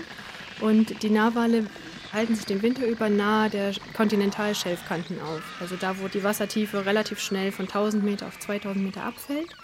Und 0.59 1.03
die 1.03 1.09
Narwale 1.09 1.67
halten 2.13 2.35
sich 2.35 2.45
den 2.45 2.61
Winter 2.61 2.85
über 2.87 3.09
nahe 3.09 3.49
der 3.49 3.73
Kontinentalschelfkanten 3.95 5.21
auf. 5.21 5.41
Also 5.59 5.75
da, 5.75 5.99
wo 5.99 6.07
die 6.07 6.23
Wassertiefe 6.23 6.85
relativ 6.85 7.19
schnell 7.19 7.51
von 7.51 7.65
1000 7.65 8.03
Meter 8.03 8.27
auf 8.27 8.39
2000 8.39 8.83
Meter 8.83 9.03
abfällt. 9.03 9.55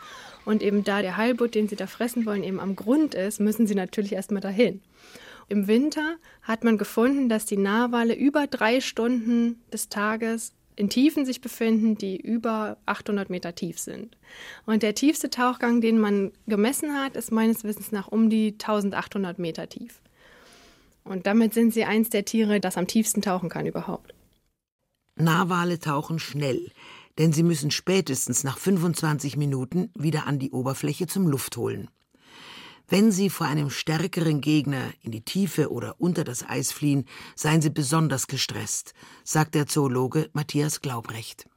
Und 0.45 0.61
eben 0.61 0.83
da 0.83 1.01
der 1.01 1.17
Heilbutt, 1.17 1.55
den 1.55 1.67
sie 1.67 1.75
da 1.75 1.87
fressen 1.87 2.25
wollen, 2.25 2.43
eben 2.43 2.59
am 2.59 2.75
Grund 2.75 3.15
ist, 3.15 3.39
müssen 3.39 3.65
sie 3.65 3.75
natürlich 3.75 4.13
erstmal 4.13 4.41
dahin. 4.41 4.81
Im 5.49 5.67
Winter 5.67 6.15
hat 6.43 6.63
man 6.63 6.77
gefunden, 6.77 7.29
dass 7.29 7.45
die 7.45 7.57
Narwale 7.57 8.15
über 8.15 8.47
drei 8.47 8.79
Stunden 8.79 9.59
des 9.71 9.89
Tages 9.89 10.53
in 10.75 10.89
Tiefen 10.89 11.25
sich 11.25 11.41
befinden, 11.41 11.97
die 11.97 12.17
über 12.17 12.77
800 12.85 13.29
Meter 13.29 13.55
tief 13.55 13.79
sind. 13.79 14.17
Und 14.65 14.83
der 14.83 14.93
tiefste 14.93 15.29
Tauchgang, 15.29 15.81
den 15.81 15.99
man 15.99 16.31
gemessen 16.47 16.93
hat, 16.93 17.15
ist 17.15 17.31
meines 17.31 17.63
Wissens 17.63 17.91
nach 17.91 18.07
um 18.07 18.29
die 18.29 18.53
1800 18.53 19.39
Meter 19.39 19.69
tief. 19.69 20.01
Und 21.05 21.27
damit 21.27 21.53
sind 21.53 21.73
sie 21.73 21.85
eins 21.85 22.09
der 22.09 22.25
Tiere, 22.25 22.59
das 22.59 22.77
am 22.77 22.87
tiefsten 22.87 23.21
tauchen 23.21 23.47
kann 23.47 23.65
überhaupt. 23.65 24.13
Narwale 25.15 25.79
tauchen 25.79 26.19
schnell, 26.19 26.71
denn 27.17 27.31
sie 27.31 27.43
müssen 27.43 27.71
spätestens 27.71 28.43
nach 28.43 28.57
25 28.57 29.37
Minuten 29.37 29.91
wieder 29.95 30.27
an 30.27 30.39
die 30.39 30.51
Oberfläche 30.51 31.07
zum 31.07 31.27
Luftholen. 31.27 31.89
Wenn 32.87 33.11
Sie 33.11 33.31
vor 33.31 33.47
einem 33.47 33.71
stärkeren 33.71 34.41
Gegner 34.41 34.93
in 35.01 35.11
die 35.11 35.23
Tiefe 35.23 35.71
oder 35.71 35.95
unter 35.99 36.23
das 36.23 36.47
Eis 36.47 36.71
fliehen, 36.71 37.05
seien 37.35 37.61
Sie 37.61 37.71
besonders 37.71 38.27
gestresst, 38.27 38.93
sagt 39.23 39.55
der 39.55 39.65
Zoologe 39.65 40.29
Matthias 40.33 40.81
Glaubrecht. 40.81 41.47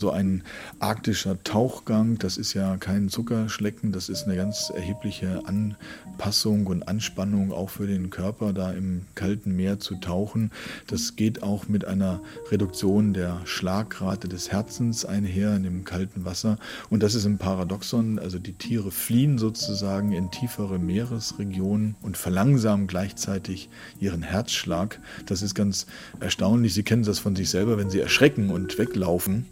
So 0.00 0.12
ein 0.12 0.44
arktischer 0.78 1.42
Tauchgang, 1.42 2.18
das 2.18 2.36
ist 2.36 2.54
ja 2.54 2.76
kein 2.76 3.08
Zuckerschlecken, 3.08 3.90
das 3.90 4.08
ist 4.08 4.26
eine 4.26 4.36
ganz 4.36 4.70
erhebliche 4.72 5.42
Anpassung 5.44 6.68
und 6.68 6.86
Anspannung 6.86 7.50
auch 7.50 7.68
für 7.68 7.88
den 7.88 8.08
Körper, 8.08 8.52
da 8.52 8.70
im 8.70 9.06
kalten 9.16 9.56
Meer 9.56 9.80
zu 9.80 9.96
tauchen. 9.96 10.52
Das 10.86 11.16
geht 11.16 11.42
auch 11.42 11.66
mit 11.66 11.84
einer 11.84 12.20
Reduktion 12.52 13.12
der 13.12 13.40
Schlagrate 13.44 14.28
des 14.28 14.52
Herzens 14.52 15.04
einher 15.04 15.56
in 15.56 15.64
dem 15.64 15.84
kalten 15.84 16.24
Wasser. 16.24 16.58
Und 16.90 17.02
das 17.02 17.16
ist 17.16 17.24
ein 17.24 17.38
Paradoxon, 17.38 18.20
also 18.20 18.38
die 18.38 18.52
Tiere 18.52 18.92
fliehen 18.92 19.36
sozusagen 19.36 20.12
in 20.12 20.30
tiefere 20.30 20.78
Meeresregionen 20.78 21.96
und 22.02 22.16
verlangsamen 22.16 22.86
gleichzeitig 22.86 23.68
ihren 23.98 24.22
Herzschlag. 24.22 25.00
Das 25.26 25.42
ist 25.42 25.56
ganz 25.56 25.86
erstaunlich. 26.20 26.72
Sie 26.72 26.84
kennen 26.84 27.02
das 27.02 27.18
von 27.18 27.34
sich 27.34 27.50
selber, 27.50 27.78
wenn 27.78 27.90
sie 27.90 27.98
erschrecken 27.98 28.50
und 28.50 28.78
weglaufen 28.78 29.46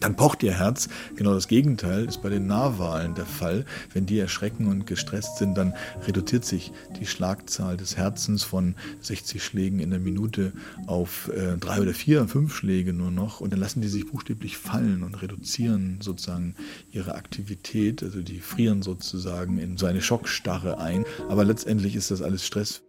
dann 0.00 0.16
pocht 0.16 0.42
ihr 0.42 0.52
Herz. 0.52 0.88
Genau 1.16 1.34
das 1.34 1.48
Gegenteil 1.48 2.04
ist 2.04 2.22
bei 2.22 2.28
den 2.28 2.46
Narwalen 2.46 3.14
der 3.14 3.26
Fall. 3.26 3.64
Wenn 3.92 4.06
die 4.06 4.18
erschrecken 4.18 4.66
und 4.66 4.86
gestresst 4.86 5.38
sind, 5.38 5.56
dann 5.56 5.74
reduziert 6.06 6.44
sich 6.44 6.72
die 7.00 7.06
Schlagzahl 7.06 7.76
des 7.76 7.96
Herzens 7.96 8.42
von 8.42 8.74
60 9.00 9.42
Schlägen 9.42 9.80
in 9.80 9.90
der 9.90 10.00
Minute 10.00 10.52
auf 10.86 11.28
äh, 11.28 11.56
drei 11.56 11.80
oder 11.80 11.94
vier, 11.94 12.26
fünf 12.28 12.54
Schläge 12.54 12.92
nur 12.92 13.10
noch. 13.10 13.40
Und 13.40 13.52
dann 13.52 13.60
lassen 13.60 13.80
die 13.80 13.88
sich 13.88 14.06
buchstäblich 14.06 14.58
fallen 14.58 15.02
und 15.02 15.22
reduzieren 15.22 15.98
sozusagen 16.00 16.54
ihre 16.92 17.14
Aktivität. 17.14 18.02
Also 18.02 18.22
die 18.22 18.40
frieren 18.40 18.82
sozusagen 18.82 19.58
in 19.58 19.76
so 19.78 19.86
eine 19.86 20.02
Schockstarre 20.02 20.78
ein. 20.78 21.04
Aber 21.28 21.44
letztendlich 21.44 21.96
ist 21.96 22.10
das 22.10 22.22
alles 22.22 22.46
Stress 22.46 22.82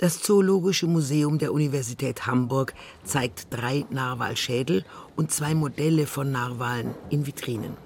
das 0.00 0.22
Zoologische 0.22 0.86
Museum 0.86 1.36
der 1.36 1.52
Universität 1.52 2.26
Hamburg 2.26 2.72
zeigt 3.04 3.48
drei 3.50 3.84
Narwalschädel 3.90 4.86
und 5.14 5.30
zwei 5.30 5.54
Modelle 5.54 6.06
von 6.06 6.32
Narwalen 6.32 6.94
in 7.10 7.26
Vitrinen. 7.26 7.76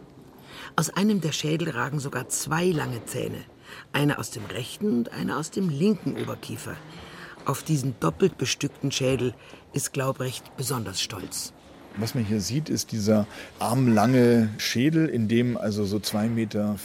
Aus 0.77 0.91
einem 0.91 1.21
der 1.21 1.33
Schädel 1.33 1.71
ragen 1.71 1.99
sogar 1.99 2.29
zwei 2.29 2.67
lange 2.67 3.05
Zähne, 3.05 3.43
einer 3.93 4.21
aus 4.21 4.31
dem 4.31 4.45
rechten 4.45 4.99
und 4.99 5.13
einer 5.13 5.39
aus 5.39 5.51
dem 5.51 5.69
linken 5.69 6.17
Oberkiefer. 6.23 6.77
Auf 7.47 7.65
diesen 7.65 7.99
doppelt 7.99 8.39
bestückten 8.39 8.93
Schädel 8.93 9.35
ist 9.73 9.93
Glaubrecht 9.93 10.57
besonders 10.57 11.03
stolz. 11.03 11.53
Was 11.97 12.17
man 12.17 12.25
hier 12.25 12.41
sieht, 12.41 12.71
ist 12.71 12.91
dieser 12.91 13.29
armlange 13.61 14.49
Schädel, 14.59 15.07
in 15.07 15.29
dem 15.29 15.57
also 15.57 15.85
so 15.85 15.99
2,50 15.99 16.29
Meter 16.29 16.77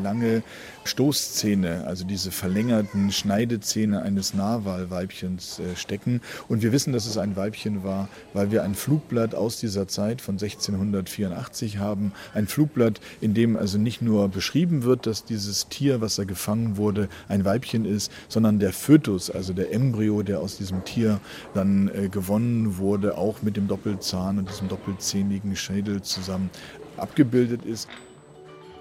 lange 0.00 0.44
Stoßzähne, 0.84 1.84
also 1.88 2.04
diese 2.04 2.30
verlängerten 2.30 3.10
Schneidezähne 3.10 4.00
eines 4.02 4.34
Narwalweibchens 4.34 5.58
äh, 5.58 5.74
stecken. 5.74 6.20
Und 6.46 6.62
wir 6.62 6.70
wissen, 6.70 6.92
dass 6.92 7.06
es 7.06 7.18
ein 7.18 7.34
Weibchen 7.34 7.82
war, 7.82 8.08
weil 8.32 8.52
wir 8.52 8.62
ein 8.62 8.76
Flugblatt 8.76 9.34
aus 9.34 9.58
dieser 9.58 9.88
Zeit 9.88 10.20
von 10.20 10.36
1684 10.36 11.78
haben. 11.78 12.12
Ein 12.32 12.46
Flugblatt, 12.46 13.00
in 13.20 13.34
dem 13.34 13.56
also 13.56 13.76
nicht 13.76 14.02
nur 14.02 14.28
beschrieben 14.28 14.84
wird, 14.84 15.08
dass 15.08 15.24
dieses 15.24 15.66
Tier, 15.66 16.00
was 16.00 16.14
da 16.14 16.22
gefangen 16.22 16.76
wurde, 16.76 17.08
ein 17.26 17.44
Weibchen 17.44 17.84
ist, 17.84 18.12
sondern 18.28 18.60
der 18.60 18.72
Fötus, 18.72 19.32
also 19.32 19.52
der 19.52 19.72
Embryo, 19.72 20.22
der 20.22 20.38
aus 20.38 20.58
diesem 20.58 20.84
Tier 20.84 21.20
dann 21.54 21.88
äh, 21.88 22.08
gewonnen 22.08 22.78
wurde, 22.78 23.18
auch 23.18 23.42
mit 23.42 23.56
dem 23.56 23.66
Doppelzahn 23.66 24.27
Organ 24.28 24.38
und 24.38 24.50
diesem 24.50 24.68
doppelzähnigen 24.68 25.56
Schädel 25.56 26.02
zusammen 26.02 26.50
abgebildet 26.96 27.64
ist. 27.64 27.88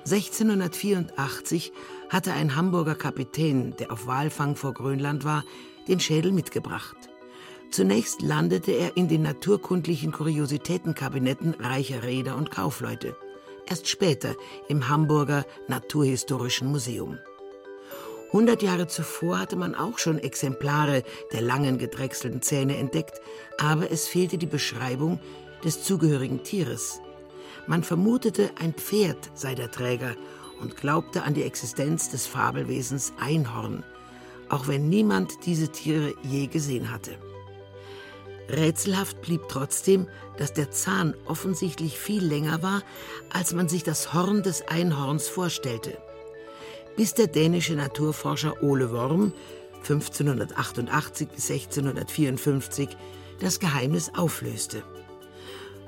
1684 0.06 1.72
hatte 2.10 2.34
ein 2.34 2.56
Hamburger 2.56 2.96
Kapitän, 2.96 3.76
der 3.78 3.92
auf 3.92 4.08
Walfang 4.08 4.56
vor 4.56 4.74
Grönland 4.74 5.24
war, 5.24 5.44
den 5.88 6.00
Schädel 6.00 6.32
mitgebracht. 6.32 6.96
Zunächst 7.72 8.22
landete 8.22 8.72
er 8.72 8.96
in 8.96 9.08
den 9.08 9.22
naturkundlichen 9.22 10.12
Kuriositätenkabinetten 10.12 11.54
reicher 11.60 12.04
Reeder 12.04 12.38
und 12.38 12.52
Kaufleute. 12.52 13.16
Erst 13.70 13.90
später 13.90 14.36
im 14.70 14.88
Hamburger 14.88 15.46
Naturhistorischen 15.68 16.70
Museum. 16.70 17.18
100 18.28 18.62
Jahre 18.62 18.88
zuvor 18.88 19.40
hatte 19.40 19.56
man 19.56 19.74
auch 19.74 20.00
schon 20.00 20.20
Exemplare 20.20 21.04
der 21.32 21.42
langen 21.42 21.78
gedrechselten 21.78 22.42
Zähne 22.42 22.76
entdeckt, 22.76 23.22
aber 23.58 23.90
es 23.90 24.08
fehlte 24.08 24.38
die 24.38 24.46
Beschreibung 24.46 25.20
des 25.64 25.84
zugehörigen 25.84 26.44
Tieres. 26.44 27.00
Man 27.68 27.84
vermutete, 27.84 28.52
ein 28.60 28.74
Pferd 28.74 29.18
sei 29.34 29.56
der 29.56 29.72
Träger 29.72 30.16
und 30.60 30.76
glaubte 30.76 31.24
an 31.24 31.36
die 31.36 31.44
Existenz 31.44 32.10
des 32.10 32.28
Fabelwesens 32.28 33.14
Einhorn, 33.20 33.84
auch 34.50 34.68
wenn 34.68 34.90
niemand 34.90 35.46
diese 35.46 35.70
Tiere 35.70 36.14
je 36.24 36.48
gesehen 36.48 36.92
hatte. 36.92 37.18
Rätselhaft 38.50 39.22
blieb 39.22 39.42
trotzdem, 39.50 40.08
dass 40.38 40.54
der 40.54 40.72
Zahn 40.72 41.14
offensichtlich 41.26 41.98
viel 41.98 42.24
länger 42.26 42.62
war, 42.62 42.82
als 43.30 43.54
man 43.54 43.70
sich 43.70 43.84
das 43.84 44.14
Horn 44.14 44.44
des 44.44 44.68
Einhorns 44.68 45.28
vorstellte 45.30 45.98
bis 46.98 47.14
der 47.14 47.28
dänische 47.28 47.76
Naturforscher 47.76 48.62
Ole 48.62 48.92
Worm 48.92 49.32
1588 49.84 51.30
bis 51.30 51.50
1654 51.50 52.90
das 53.40 53.60
Geheimnis 53.60 54.12
auflöste. 54.16 54.84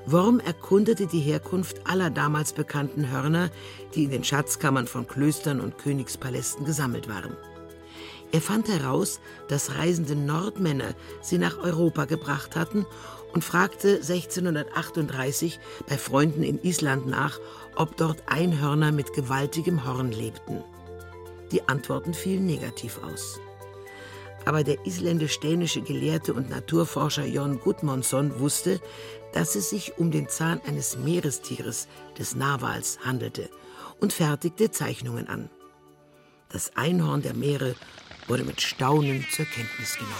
Worm 0.06 0.40
erkundete 0.40 1.06
die 1.06 1.20
Herkunft 1.20 1.80
aller 1.84 2.10
damals 2.10 2.52
bekannten 2.52 3.10
Hörner, 3.10 3.50
die 3.94 4.04
in 4.04 4.10
den 4.10 4.24
Schatzkammern 4.24 4.86
von 4.86 5.06
Klöstern 5.06 5.60
und 5.60 5.76
Königspalästen 5.76 6.64
gesammelt 6.64 7.08
waren. 7.08 7.36
Er 8.32 8.40
fand 8.40 8.68
heraus, 8.68 9.20
dass 9.48 9.76
reisende 9.76 10.14
Nordmänner 10.14 10.94
sie 11.20 11.38
nach 11.38 11.58
Europa 11.58 12.04
gebracht 12.04 12.54
hatten 12.54 12.86
und 13.34 13.44
fragte 13.44 13.96
1638 13.96 15.58
bei 15.88 15.98
Freunden 15.98 16.44
in 16.44 16.62
Island 16.62 17.08
nach, 17.08 17.40
ob 17.74 17.96
dort 17.96 18.22
Einhörner 18.26 18.92
mit 18.92 19.12
gewaltigem 19.12 19.84
Horn 19.84 20.12
lebten. 20.12 20.62
Die 21.52 21.68
Antworten 21.68 22.14
fielen 22.14 22.46
negativ 22.46 23.00
aus. 23.02 23.40
Aber 24.44 24.64
der 24.64 24.86
isländisch-dänische 24.86 25.82
Gelehrte 25.82 26.32
und 26.32 26.48
Naturforscher 26.48 27.26
Jon 27.26 27.60
Gudmundsson 27.60 28.38
wusste, 28.40 28.80
dass 29.32 29.54
es 29.54 29.70
sich 29.70 29.98
um 29.98 30.10
den 30.10 30.28
Zahn 30.28 30.60
eines 30.66 30.96
Meerestieres, 30.96 31.88
des 32.18 32.34
Narwals, 32.34 32.98
handelte 33.04 33.50
und 34.00 34.12
fertigte 34.12 34.70
Zeichnungen 34.70 35.28
an. 35.28 35.50
Das 36.48 36.74
Einhorn 36.76 37.22
der 37.22 37.34
Meere 37.34 37.74
wurde 38.26 38.44
mit 38.44 38.60
Staunen 38.60 39.26
zur 39.30 39.44
Kenntnis 39.44 39.94
genommen. 39.94 40.14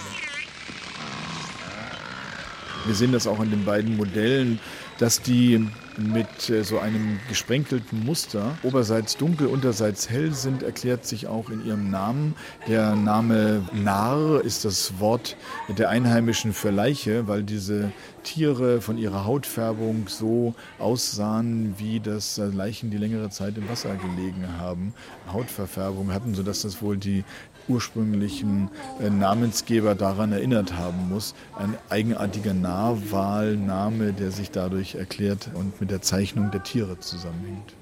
Wir 2.85 2.95
sehen 2.95 3.11
das 3.11 3.27
auch 3.27 3.39
an 3.39 3.49
den 3.51 3.65
beiden 3.65 3.97
Modellen, 3.97 4.59
dass 4.97 5.21
die 5.21 5.67
mit 5.97 6.49
äh, 6.49 6.63
so 6.63 6.79
einem 6.79 7.19
gesprenkelten 7.27 8.05
Muster. 8.05 8.57
Oberseits 8.63 9.17
dunkel, 9.17 9.47
unterseits 9.47 10.09
hell 10.09 10.33
sind, 10.33 10.63
erklärt 10.63 11.05
sich 11.05 11.27
auch 11.27 11.49
in 11.49 11.65
ihrem 11.65 11.89
Namen. 11.89 12.35
Der 12.67 12.95
Name 12.95 13.63
Narr 13.73 14.41
ist 14.43 14.65
das 14.65 14.99
Wort 14.99 15.37
der 15.69 15.89
Einheimischen 15.89 16.53
für 16.53 16.69
Leiche, 16.69 17.27
weil 17.27 17.43
diese 17.43 17.91
Tiere 18.23 18.81
von 18.81 18.97
ihrer 18.97 19.25
Hautfärbung 19.25 20.07
so 20.07 20.53
aussahen, 20.79 21.75
wie 21.77 21.99
das 21.99 22.37
Leichen, 22.37 22.91
die 22.91 22.97
längere 22.97 23.29
Zeit 23.29 23.57
im 23.57 23.67
Wasser 23.69 23.95
gelegen 23.95 24.47
haben, 24.59 24.93
Hautverfärbung 25.31 26.13
hatten, 26.13 26.35
sodass 26.35 26.61
das 26.61 26.81
wohl 26.81 26.97
die 26.97 27.23
ursprünglichen 27.67 28.69
äh, 28.99 29.09
Namensgeber 29.09 29.95
daran 29.95 30.31
erinnert 30.31 30.73
haben 30.73 31.09
muss. 31.09 31.35
Ein 31.57 31.77
eigenartiger 31.89 32.53
Narwalname, 32.53 34.13
der 34.13 34.31
sich 34.31 34.51
dadurch 34.51 34.95
erklärt 34.95 35.49
und 35.53 35.79
mit 35.79 35.91
der 35.91 36.01
Zeichnung 36.01 36.51
der 36.51 36.63
Tiere 36.63 36.99
zusammenhängt. 36.99 37.73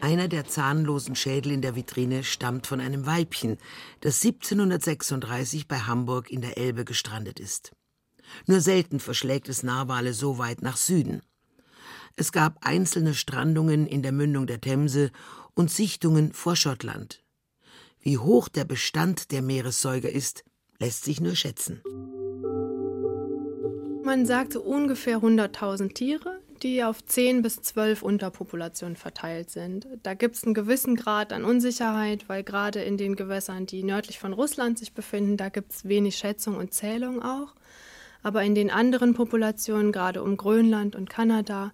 Einer 0.00 0.28
der 0.28 0.46
zahnlosen 0.46 1.14
Schädel 1.14 1.52
in 1.52 1.60
der 1.60 1.76
Vitrine 1.76 2.24
stammt 2.24 2.66
von 2.66 2.80
einem 2.80 3.04
Weibchen, 3.04 3.58
das 4.00 4.24
1736 4.24 5.68
bei 5.68 5.80
Hamburg 5.80 6.30
in 6.30 6.40
der 6.40 6.56
Elbe 6.56 6.86
gestrandet 6.86 7.38
ist. 7.38 7.72
Nur 8.46 8.60
selten 8.60 8.98
verschlägt 8.98 9.48
es 9.48 9.62
Narwale 9.62 10.14
so 10.14 10.38
weit 10.38 10.62
nach 10.62 10.78
Süden. 10.78 11.22
Es 12.16 12.32
gab 12.32 12.66
einzelne 12.66 13.14
Strandungen 13.14 13.86
in 13.86 14.02
der 14.02 14.12
Mündung 14.12 14.46
der 14.46 14.60
Themse 14.60 15.10
und 15.54 15.70
Sichtungen 15.70 16.32
vor 16.32 16.56
Schottland. 16.56 17.19
Wie 18.02 18.16
hoch 18.16 18.48
der 18.48 18.64
Bestand 18.64 19.30
der 19.30 19.42
Meeressäuger 19.42 20.10
ist, 20.10 20.44
lässt 20.78 21.04
sich 21.04 21.20
nur 21.20 21.36
schätzen. 21.36 21.82
Man 24.04 24.24
sagte 24.24 24.60
ungefähr 24.60 25.18
100.000 25.18 25.92
Tiere, 25.92 26.40
die 26.62 26.82
auf 26.82 27.04
10 27.04 27.42
bis 27.42 27.60
12 27.60 28.02
Unterpopulationen 28.02 28.96
verteilt 28.96 29.50
sind. 29.50 29.86
Da 30.02 30.14
gibt 30.14 30.36
es 30.36 30.44
einen 30.44 30.54
gewissen 30.54 30.96
Grad 30.96 31.32
an 31.34 31.44
Unsicherheit, 31.44 32.26
weil 32.28 32.42
gerade 32.42 32.80
in 32.80 32.96
den 32.96 33.16
Gewässern, 33.16 33.66
die 33.66 33.82
nördlich 33.82 34.18
von 34.18 34.32
Russland 34.32 34.78
sich 34.78 34.94
befinden, 34.94 35.36
da 35.36 35.50
gibt 35.50 35.72
es 35.72 35.86
wenig 35.86 36.16
Schätzung 36.16 36.56
und 36.56 36.72
Zählung 36.72 37.22
auch. 37.22 37.54
Aber 38.22 38.42
in 38.42 38.54
den 38.54 38.70
anderen 38.70 39.12
Populationen, 39.12 39.92
gerade 39.92 40.22
um 40.22 40.38
Grönland 40.38 40.96
und 40.96 41.10
Kanada, 41.10 41.72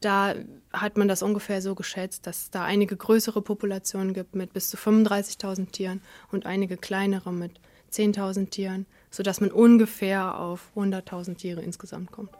Da 0.00 0.34
hat 0.72 0.96
man 0.96 1.08
das 1.08 1.22
ungefähr 1.22 1.60
so 1.60 1.74
geschätzt, 1.74 2.26
dass 2.26 2.42
es 2.42 2.50
da 2.50 2.64
einige 2.64 2.96
größere 2.96 3.42
Populationen 3.42 4.14
gibt 4.14 4.34
mit 4.34 4.52
bis 4.52 4.70
zu 4.70 4.76
35.000 4.76 5.72
Tieren 5.72 6.00
und 6.32 6.46
einige 6.46 6.76
kleinere 6.76 7.32
mit 7.32 7.60
10.000 7.92 8.50
Tieren, 8.50 8.86
sodass 9.10 9.40
man 9.40 9.50
ungefähr 9.50 10.38
auf 10.38 10.70
100.000 10.76 11.36
Tiere 11.36 11.60
insgesamt 11.62 12.12
kommt. 12.12 12.30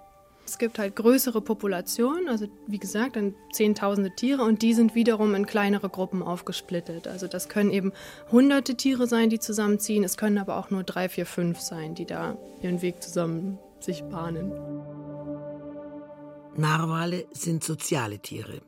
Es 0.46 0.58
gibt 0.58 0.80
halt 0.80 0.96
größere 0.96 1.40
Populationen, 1.40 2.28
also 2.28 2.48
wie 2.66 2.78
gesagt, 2.78 3.14
dann 3.14 3.34
zehntausende 3.52 4.10
Tiere 4.16 4.42
und 4.42 4.62
die 4.62 4.74
sind 4.74 4.96
wiederum 4.96 5.34
in 5.36 5.46
kleinere 5.46 5.88
Gruppen 5.88 6.24
aufgesplittet. 6.24 7.06
Also 7.06 7.28
das 7.28 7.48
können 7.48 7.70
eben 7.70 7.92
hunderte 8.32 8.74
Tiere 8.74 9.06
sein, 9.06 9.30
die 9.30 9.38
zusammenziehen, 9.38 10.02
es 10.02 10.16
können 10.16 10.38
aber 10.38 10.56
auch 10.56 10.70
nur 10.70 10.82
drei, 10.82 11.08
vier, 11.08 11.26
fünf 11.26 11.60
sein, 11.60 11.94
die 11.94 12.04
da 12.04 12.36
ihren 12.62 12.82
Weg 12.82 13.00
zusammen 13.00 13.58
sich 13.78 14.02
bahnen. 14.02 14.50
Narwale 16.60 17.26
sind 17.32 17.64
soziale 17.64 18.18
Tiere. 18.18 18.60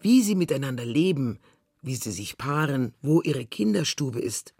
Wie 0.00 0.22
sie 0.22 0.34
miteinander 0.34 0.86
leben, 0.86 1.38
wie 1.82 1.94
sie 1.94 2.12
sich 2.12 2.38
paaren, 2.38 2.94
wo 3.02 3.20
ihre 3.20 3.44
Kinderstube 3.44 4.18
ist, 4.18 4.54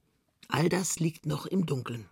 all 0.48 0.68
das 0.68 1.00
liegt 1.00 1.26
noch 1.26 1.46
im 1.46 1.64
Dunkeln. 1.66 2.06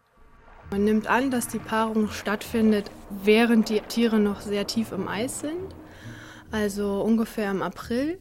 Man 0.70 0.84
nimmt 0.84 1.06
an, 1.06 1.30
dass 1.30 1.48
die 1.48 1.58
Paarung 1.58 2.11
stattfindet, 2.11 2.90
während 3.22 3.68
die 3.68 3.80
Tiere 3.80 4.18
noch 4.18 4.40
sehr 4.40 4.66
tief 4.66 4.92
im 4.92 5.08
Eis 5.08 5.40
sind, 5.40 5.74
also 6.50 7.02
ungefähr 7.02 7.50
im 7.50 7.62
April. 7.62 8.18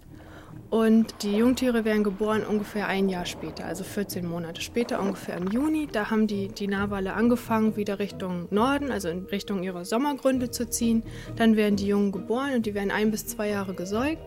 Und 0.69 1.23
die 1.23 1.37
Jungtiere 1.37 1.85
werden 1.85 2.03
geboren 2.03 2.43
ungefähr 2.45 2.87
ein 2.87 3.07
Jahr 3.07 3.25
später, 3.25 3.65
also 3.65 3.83
14 3.83 4.27
Monate 4.27 4.61
später, 4.61 4.99
ungefähr 4.99 5.37
im 5.37 5.47
Juni. 5.47 5.87
Da 5.91 6.09
haben 6.09 6.27
die, 6.27 6.49
die 6.49 6.67
Narwale 6.67 7.13
angefangen, 7.13 7.77
wieder 7.77 7.99
Richtung 7.99 8.47
Norden, 8.51 8.91
also 8.91 9.07
in 9.09 9.25
Richtung 9.25 9.63
ihrer 9.63 9.85
Sommergründe 9.85 10.51
zu 10.51 10.69
ziehen. 10.69 11.03
Dann 11.37 11.55
werden 11.55 11.77
die 11.77 11.87
Jungen 11.87 12.11
geboren 12.11 12.55
und 12.55 12.65
die 12.65 12.73
werden 12.73 12.91
ein 12.91 13.11
bis 13.11 13.27
zwei 13.27 13.49
Jahre 13.49 13.73
gesäugt. 13.73 14.21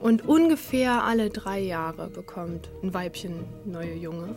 Und 0.00 0.26
ungefähr 0.26 1.04
alle 1.04 1.30
drei 1.30 1.60
Jahre 1.60 2.08
bekommt 2.08 2.70
ein 2.82 2.92
Weibchen 2.92 3.44
neue 3.64 3.94
Junge. 3.94 4.34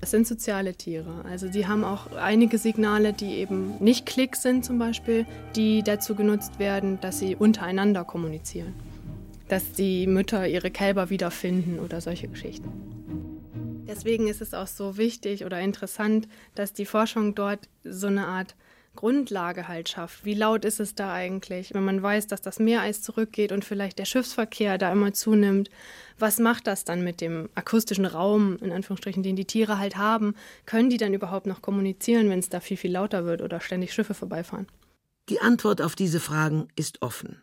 Es 0.00 0.10
sind 0.10 0.26
soziale 0.26 0.74
Tiere. 0.74 1.24
Also 1.28 1.48
die 1.48 1.66
haben 1.66 1.84
auch 1.84 2.12
einige 2.16 2.58
Signale, 2.58 3.12
die 3.12 3.36
eben 3.36 3.74
nicht 3.80 4.06
Klick 4.06 4.36
sind 4.36 4.64
zum 4.64 4.78
Beispiel, 4.78 5.26
die 5.54 5.82
dazu 5.82 6.14
genutzt 6.14 6.58
werden, 6.58 6.98
dass 7.00 7.18
sie 7.18 7.34
untereinander 7.34 8.04
kommunizieren. 8.04 8.74
Dass 9.48 9.72
die 9.72 10.06
Mütter 10.06 10.46
ihre 10.46 10.70
Kälber 10.70 11.10
wiederfinden 11.10 11.78
oder 11.78 12.00
solche 12.00 12.28
Geschichten. 12.28 12.72
Deswegen 13.86 14.26
ist 14.26 14.40
es 14.40 14.52
auch 14.52 14.66
so 14.66 14.96
wichtig 14.96 15.44
oder 15.44 15.60
interessant, 15.60 16.26
dass 16.54 16.72
die 16.72 16.86
Forschung 16.86 17.34
dort 17.34 17.68
so 17.84 18.08
eine 18.08 18.26
Art 18.26 18.56
Grundlage 18.96 19.68
halt 19.68 19.88
schafft. 19.88 20.24
Wie 20.24 20.34
laut 20.34 20.64
ist 20.64 20.80
es 20.80 20.94
da 20.94 21.12
eigentlich, 21.12 21.72
wenn 21.74 21.84
man 21.84 22.02
weiß, 22.02 22.26
dass 22.26 22.40
das 22.40 22.58
Meereis 22.58 23.02
zurückgeht 23.02 23.52
und 23.52 23.64
vielleicht 23.64 23.98
der 23.98 24.06
Schiffsverkehr 24.06 24.78
da 24.78 24.90
immer 24.90 25.12
zunimmt? 25.12 25.70
Was 26.18 26.38
macht 26.38 26.66
das 26.66 26.84
dann 26.84 27.04
mit 27.04 27.20
dem 27.20 27.48
akustischen 27.54 28.06
Raum, 28.06 28.56
in 28.60 28.72
Anführungsstrichen, 28.72 29.22
den 29.22 29.36
die 29.36 29.44
Tiere 29.44 29.78
halt 29.78 29.96
haben? 29.96 30.34
Können 30.64 30.90
die 30.90 30.96
dann 30.96 31.14
überhaupt 31.14 31.46
noch 31.46 31.62
kommunizieren, 31.62 32.28
wenn 32.28 32.40
es 32.40 32.48
da 32.48 32.58
viel, 32.58 32.78
viel 32.78 32.92
lauter 32.92 33.24
wird 33.24 33.42
oder 33.42 33.60
ständig 33.60 33.92
Schiffe 33.92 34.14
vorbeifahren? 34.14 34.66
Die 35.28 35.40
Antwort 35.40 35.82
auf 35.82 35.94
diese 35.94 36.20
Fragen 36.20 36.68
ist 36.74 37.02
offen. 37.02 37.42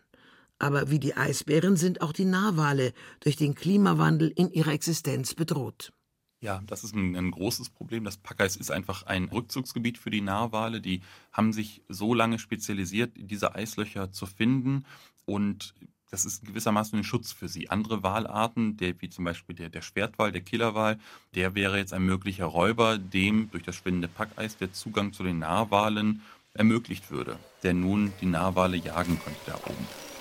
Aber 0.63 0.89
wie 0.89 0.99
die 0.99 1.17
Eisbären 1.17 1.76
sind 1.76 2.02
auch 2.02 2.13
die 2.13 2.23
Narwale 2.23 2.93
durch 3.19 3.36
den 3.36 3.54
Klimawandel 3.54 4.32
in 4.34 4.49
ihrer 4.49 4.71
Existenz 4.71 5.34
bedroht. 5.34 5.91
Ja, 6.39 6.62
das 6.65 6.86
ist 6.86 6.95
ein, 6.95 7.17
ein, 7.17 7.32
großes 7.32 7.69
Problem. 7.69 8.06
Das 8.06 8.15
Packeis 8.15 8.56
ist 8.56 8.71
einfach 8.71 9.04
ein 9.04 9.26
Rückzugsgebiet 9.26 9.97
für 9.97 10.10
die 10.10 10.21
Narwale. 10.21 10.80
Die 10.80 11.02
haben 11.34 11.52
sich 11.52 11.82
so 11.89 12.13
lange 12.13 12.39
spezialisiert, 12.39 13.12
diese 13.17 13.56
Eislöcher 13.56 14.13
zu 14.13 14.26
finden. 14.26 14.86
Und 15.26 15.73
das 16.12 16.23
ist 16.23 16.45
gewissermaßen 16.45 16.97
ein 16.97 17.04
Schutz 17.04 17.34
für 17.34 17.49
sie. 17.49 17.69
Andere 17.69 18.02
Walarten, 18.02 18.78
der, 18.78 19.02
wie 19.02 19.10
zum 19.10 19.26
Beispiel 19.26 19.58
der, 19.58 19.67
der 19.67 19.82
Schwertwal, 19.82 20.32
der 20.32 20.41
Killerwal, 20.41 20.97
der 21.36 21.56
wäre 21.56 21.78
jetzt 21.78 21.91
ein 21.91 22.06
möglicher 22.06 22.45
Räuber, 22.45 22.97
dem 22.97 23.52
durch 23.52 23.63
das 23.63 23.76
schwindende 23.76 24.08
Packeis 24.08 24.56
der 24.56 24.71
Zugang 24.71 25.12
zu 25.12 25.23
den 25.23 25.39
Narwalen 25.39 26.21
ermöglicht 26.54 27.12
würde, 27.12 27.38
der 27.63 27.73
nun 27.73 28.13
die 28.21 28.28
Narwale 28.28 28.78
jagen 28.78 29.19
könnte 29.19 29.41
da 29.45 29.56
oben. 29.65 30.12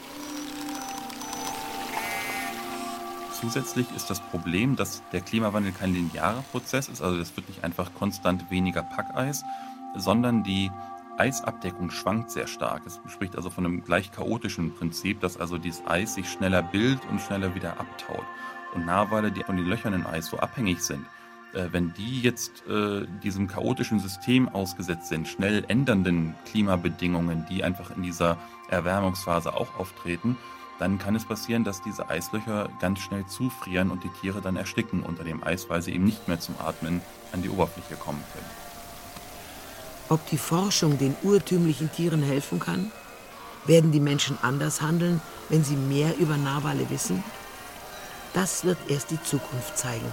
Zusätzlich 3.42 3.88
ist 3.96 4.08
das 4.08 4.20
Problem, 4.20 4.76
dass 4.76 5.02
der 5.10 5.20
Klimawandel 5.20 5.72
kein 5.72 5.92
linearer 5.92 6.44
Prozess 6.52 6.88
ist, 6.88 7.02
also 7.02 7.18
es 7.18 7.36
wird 7.36 7.48
nicht 7.48 7.64
einfach 7.64 7.92
konstant 7.92 8.52
weniger 8.52 8.84
Packeis, 8.84 9.42
sondern 9.96 10.44
die 10.44 10.70
Eisabdeckung 11.18 11.90
schwankt 11.90 12.30
sehr 12.30 12.46
stark. 12.46 12.86
Es 12.86 13.00
spricht 13.08 13.34
also 13.34 13.50
von 13.50 13.66
einem 13.66 13.82
gleich 13.82 14.12
chaotischen 14.12 14.72
Prinzip, 14.76 15.18
dass 15.18 15.38
also 15.38 15.58
dieses 15.58 15.84
Eis 15.88 16.14
sich 16.14 16.30
schneller 16.30 16.62
bildet 16.62 17.04
und 17.10 17.20
schneller 17.20 17.52
wieder 17.56 17.80
abtaut. 17.80 18.24
Und 18.74 18.86
Narwale, 18.86 19.32
die 19.32 19.42
von 19.42 19.56
den 19.56 19.66
Löchern 19.66 19.92
im 19.92 20.06
Eis 20.06 20.26
so 20.26 20.38
abhängig 20.38 20.80
sind, 20.80 21.04
äh, 21.52 21.66
wenn 21.72 21.92
die 21.94 22.20
jetzt 22.20 22.64
äh, 22.68 23.08
diesem 23.24 23.48
chaotischen 23.48 23.98
System 23.98 24.48
ausgesetzt 24.50 25.08
sind, 25.08 25.26
schnell 25.26 25.64
ändernden 25.66 26.36
Klimabedingungen, 26.46 27.44
die 27.50 27.64
einfach 27.64 27.90
in 27.96 28.04
dieser 28.04 28.38
Erwärmungsphase 28.68 29.52
auch 29.52 29.80
auftreten, 29.80 30.36
dann 30.82 30.98
kann 30.98 31.14
es 31.14 31.24
passieren, 31.24 31.62
dass 31.62 31.80
diese 31.80 32.10
Eislöcher 32.10 32.68
ganz 32.80 32.98
schnell 32.98 33.24
zufrieren 33.26 33.92
und 33.92 34.02
die 34.02 34.08
Tiere 34.08 34.40
dann 34.40 34.56
ersticken 34.56 35.04
unter 35.04 35.22
dem 35.22 35.44
Eis, 35.44 35.70
weil 35.70 35.80
sie 35.80 35.92
eben 35.92 36.02
nicht 36.02 36.26
mehr 36.26 36.40
zum 36.40 36.56
Atmen 36.58 37.00
an 37.30 37.40
die 37.40 37.50
Oberfläche 37.50 37.94
kommen 37.94 38.20
können. 38.32 38.50
Ob 40.08 40.28
die 40.28 40.38
Forschung 40.38 40.98
den 40.98 41.14
urtümlichen 41.22 41.92
Tieren 41.92 42.20
helfen 42.20 42.58
kann? 42.58 42.90
Werden 43.64 43.92
die 43.92 44.00
Menschen 44.00 44.36
anders 44.42 44.82
handeln, 44.82 45.20
wenn 45.48 45.62
sie 45.62 45.76
mehr 45.76 46.18
über 46.18 46.36
Narwale 46.36 46.90
wissen? 46.90 47.22
Das 48.34 48.64
wird 48.64 48.78
erst 48.88 49.12
die 49.12 49.22
Zukunft 49.22 49.78
zeigen. 49.78 50.12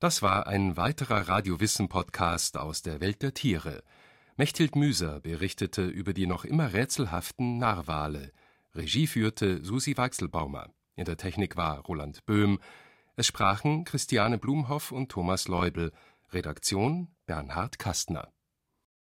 Das 0.00 0.22
war 0.22 0.46
ein 0.46 0.78
weiterer 0.78 1.28
Radiowissen-Podcast 1.28 2.56
aus 2.56 2.80
der 2.80 3.02
Welt 3.02 3.20
der 3.20 3.34
Tiere. 3.34 3.82
Mechthild 4.38 4.74
Müser 4.74 5.20
berichtete 5.20 5.86
über 5.86 6.14
die 6.14 6.26
noch 6.26 6.46
immer 6.46 6.72
rätselhaften 6.72 7.58
Narwale. 7.58 8.32
Regie 8.74 9.06
führte 9.06 9.62
Susi 9.62 9.98
Weichselbaumer. 9.98 10.70
In 10.96 11.04
der 11.04 11.18
Technik 11.18 11.58
war 11.58 11.80
Roland 11.80 12.24
Böhm. 12.24 12.60
Es 13.16 13.26
sprachen 13.26 13.84
Christiane 13.84 14.38
Blumhoff 14.38 14.90
und 14.90 15.10
Thomas 15.12 15.48
Leubel. 15.48 15.92
Redaktion 16.32 17.08
Bernhard 17.26 17.78
Kastner 17.78 18.32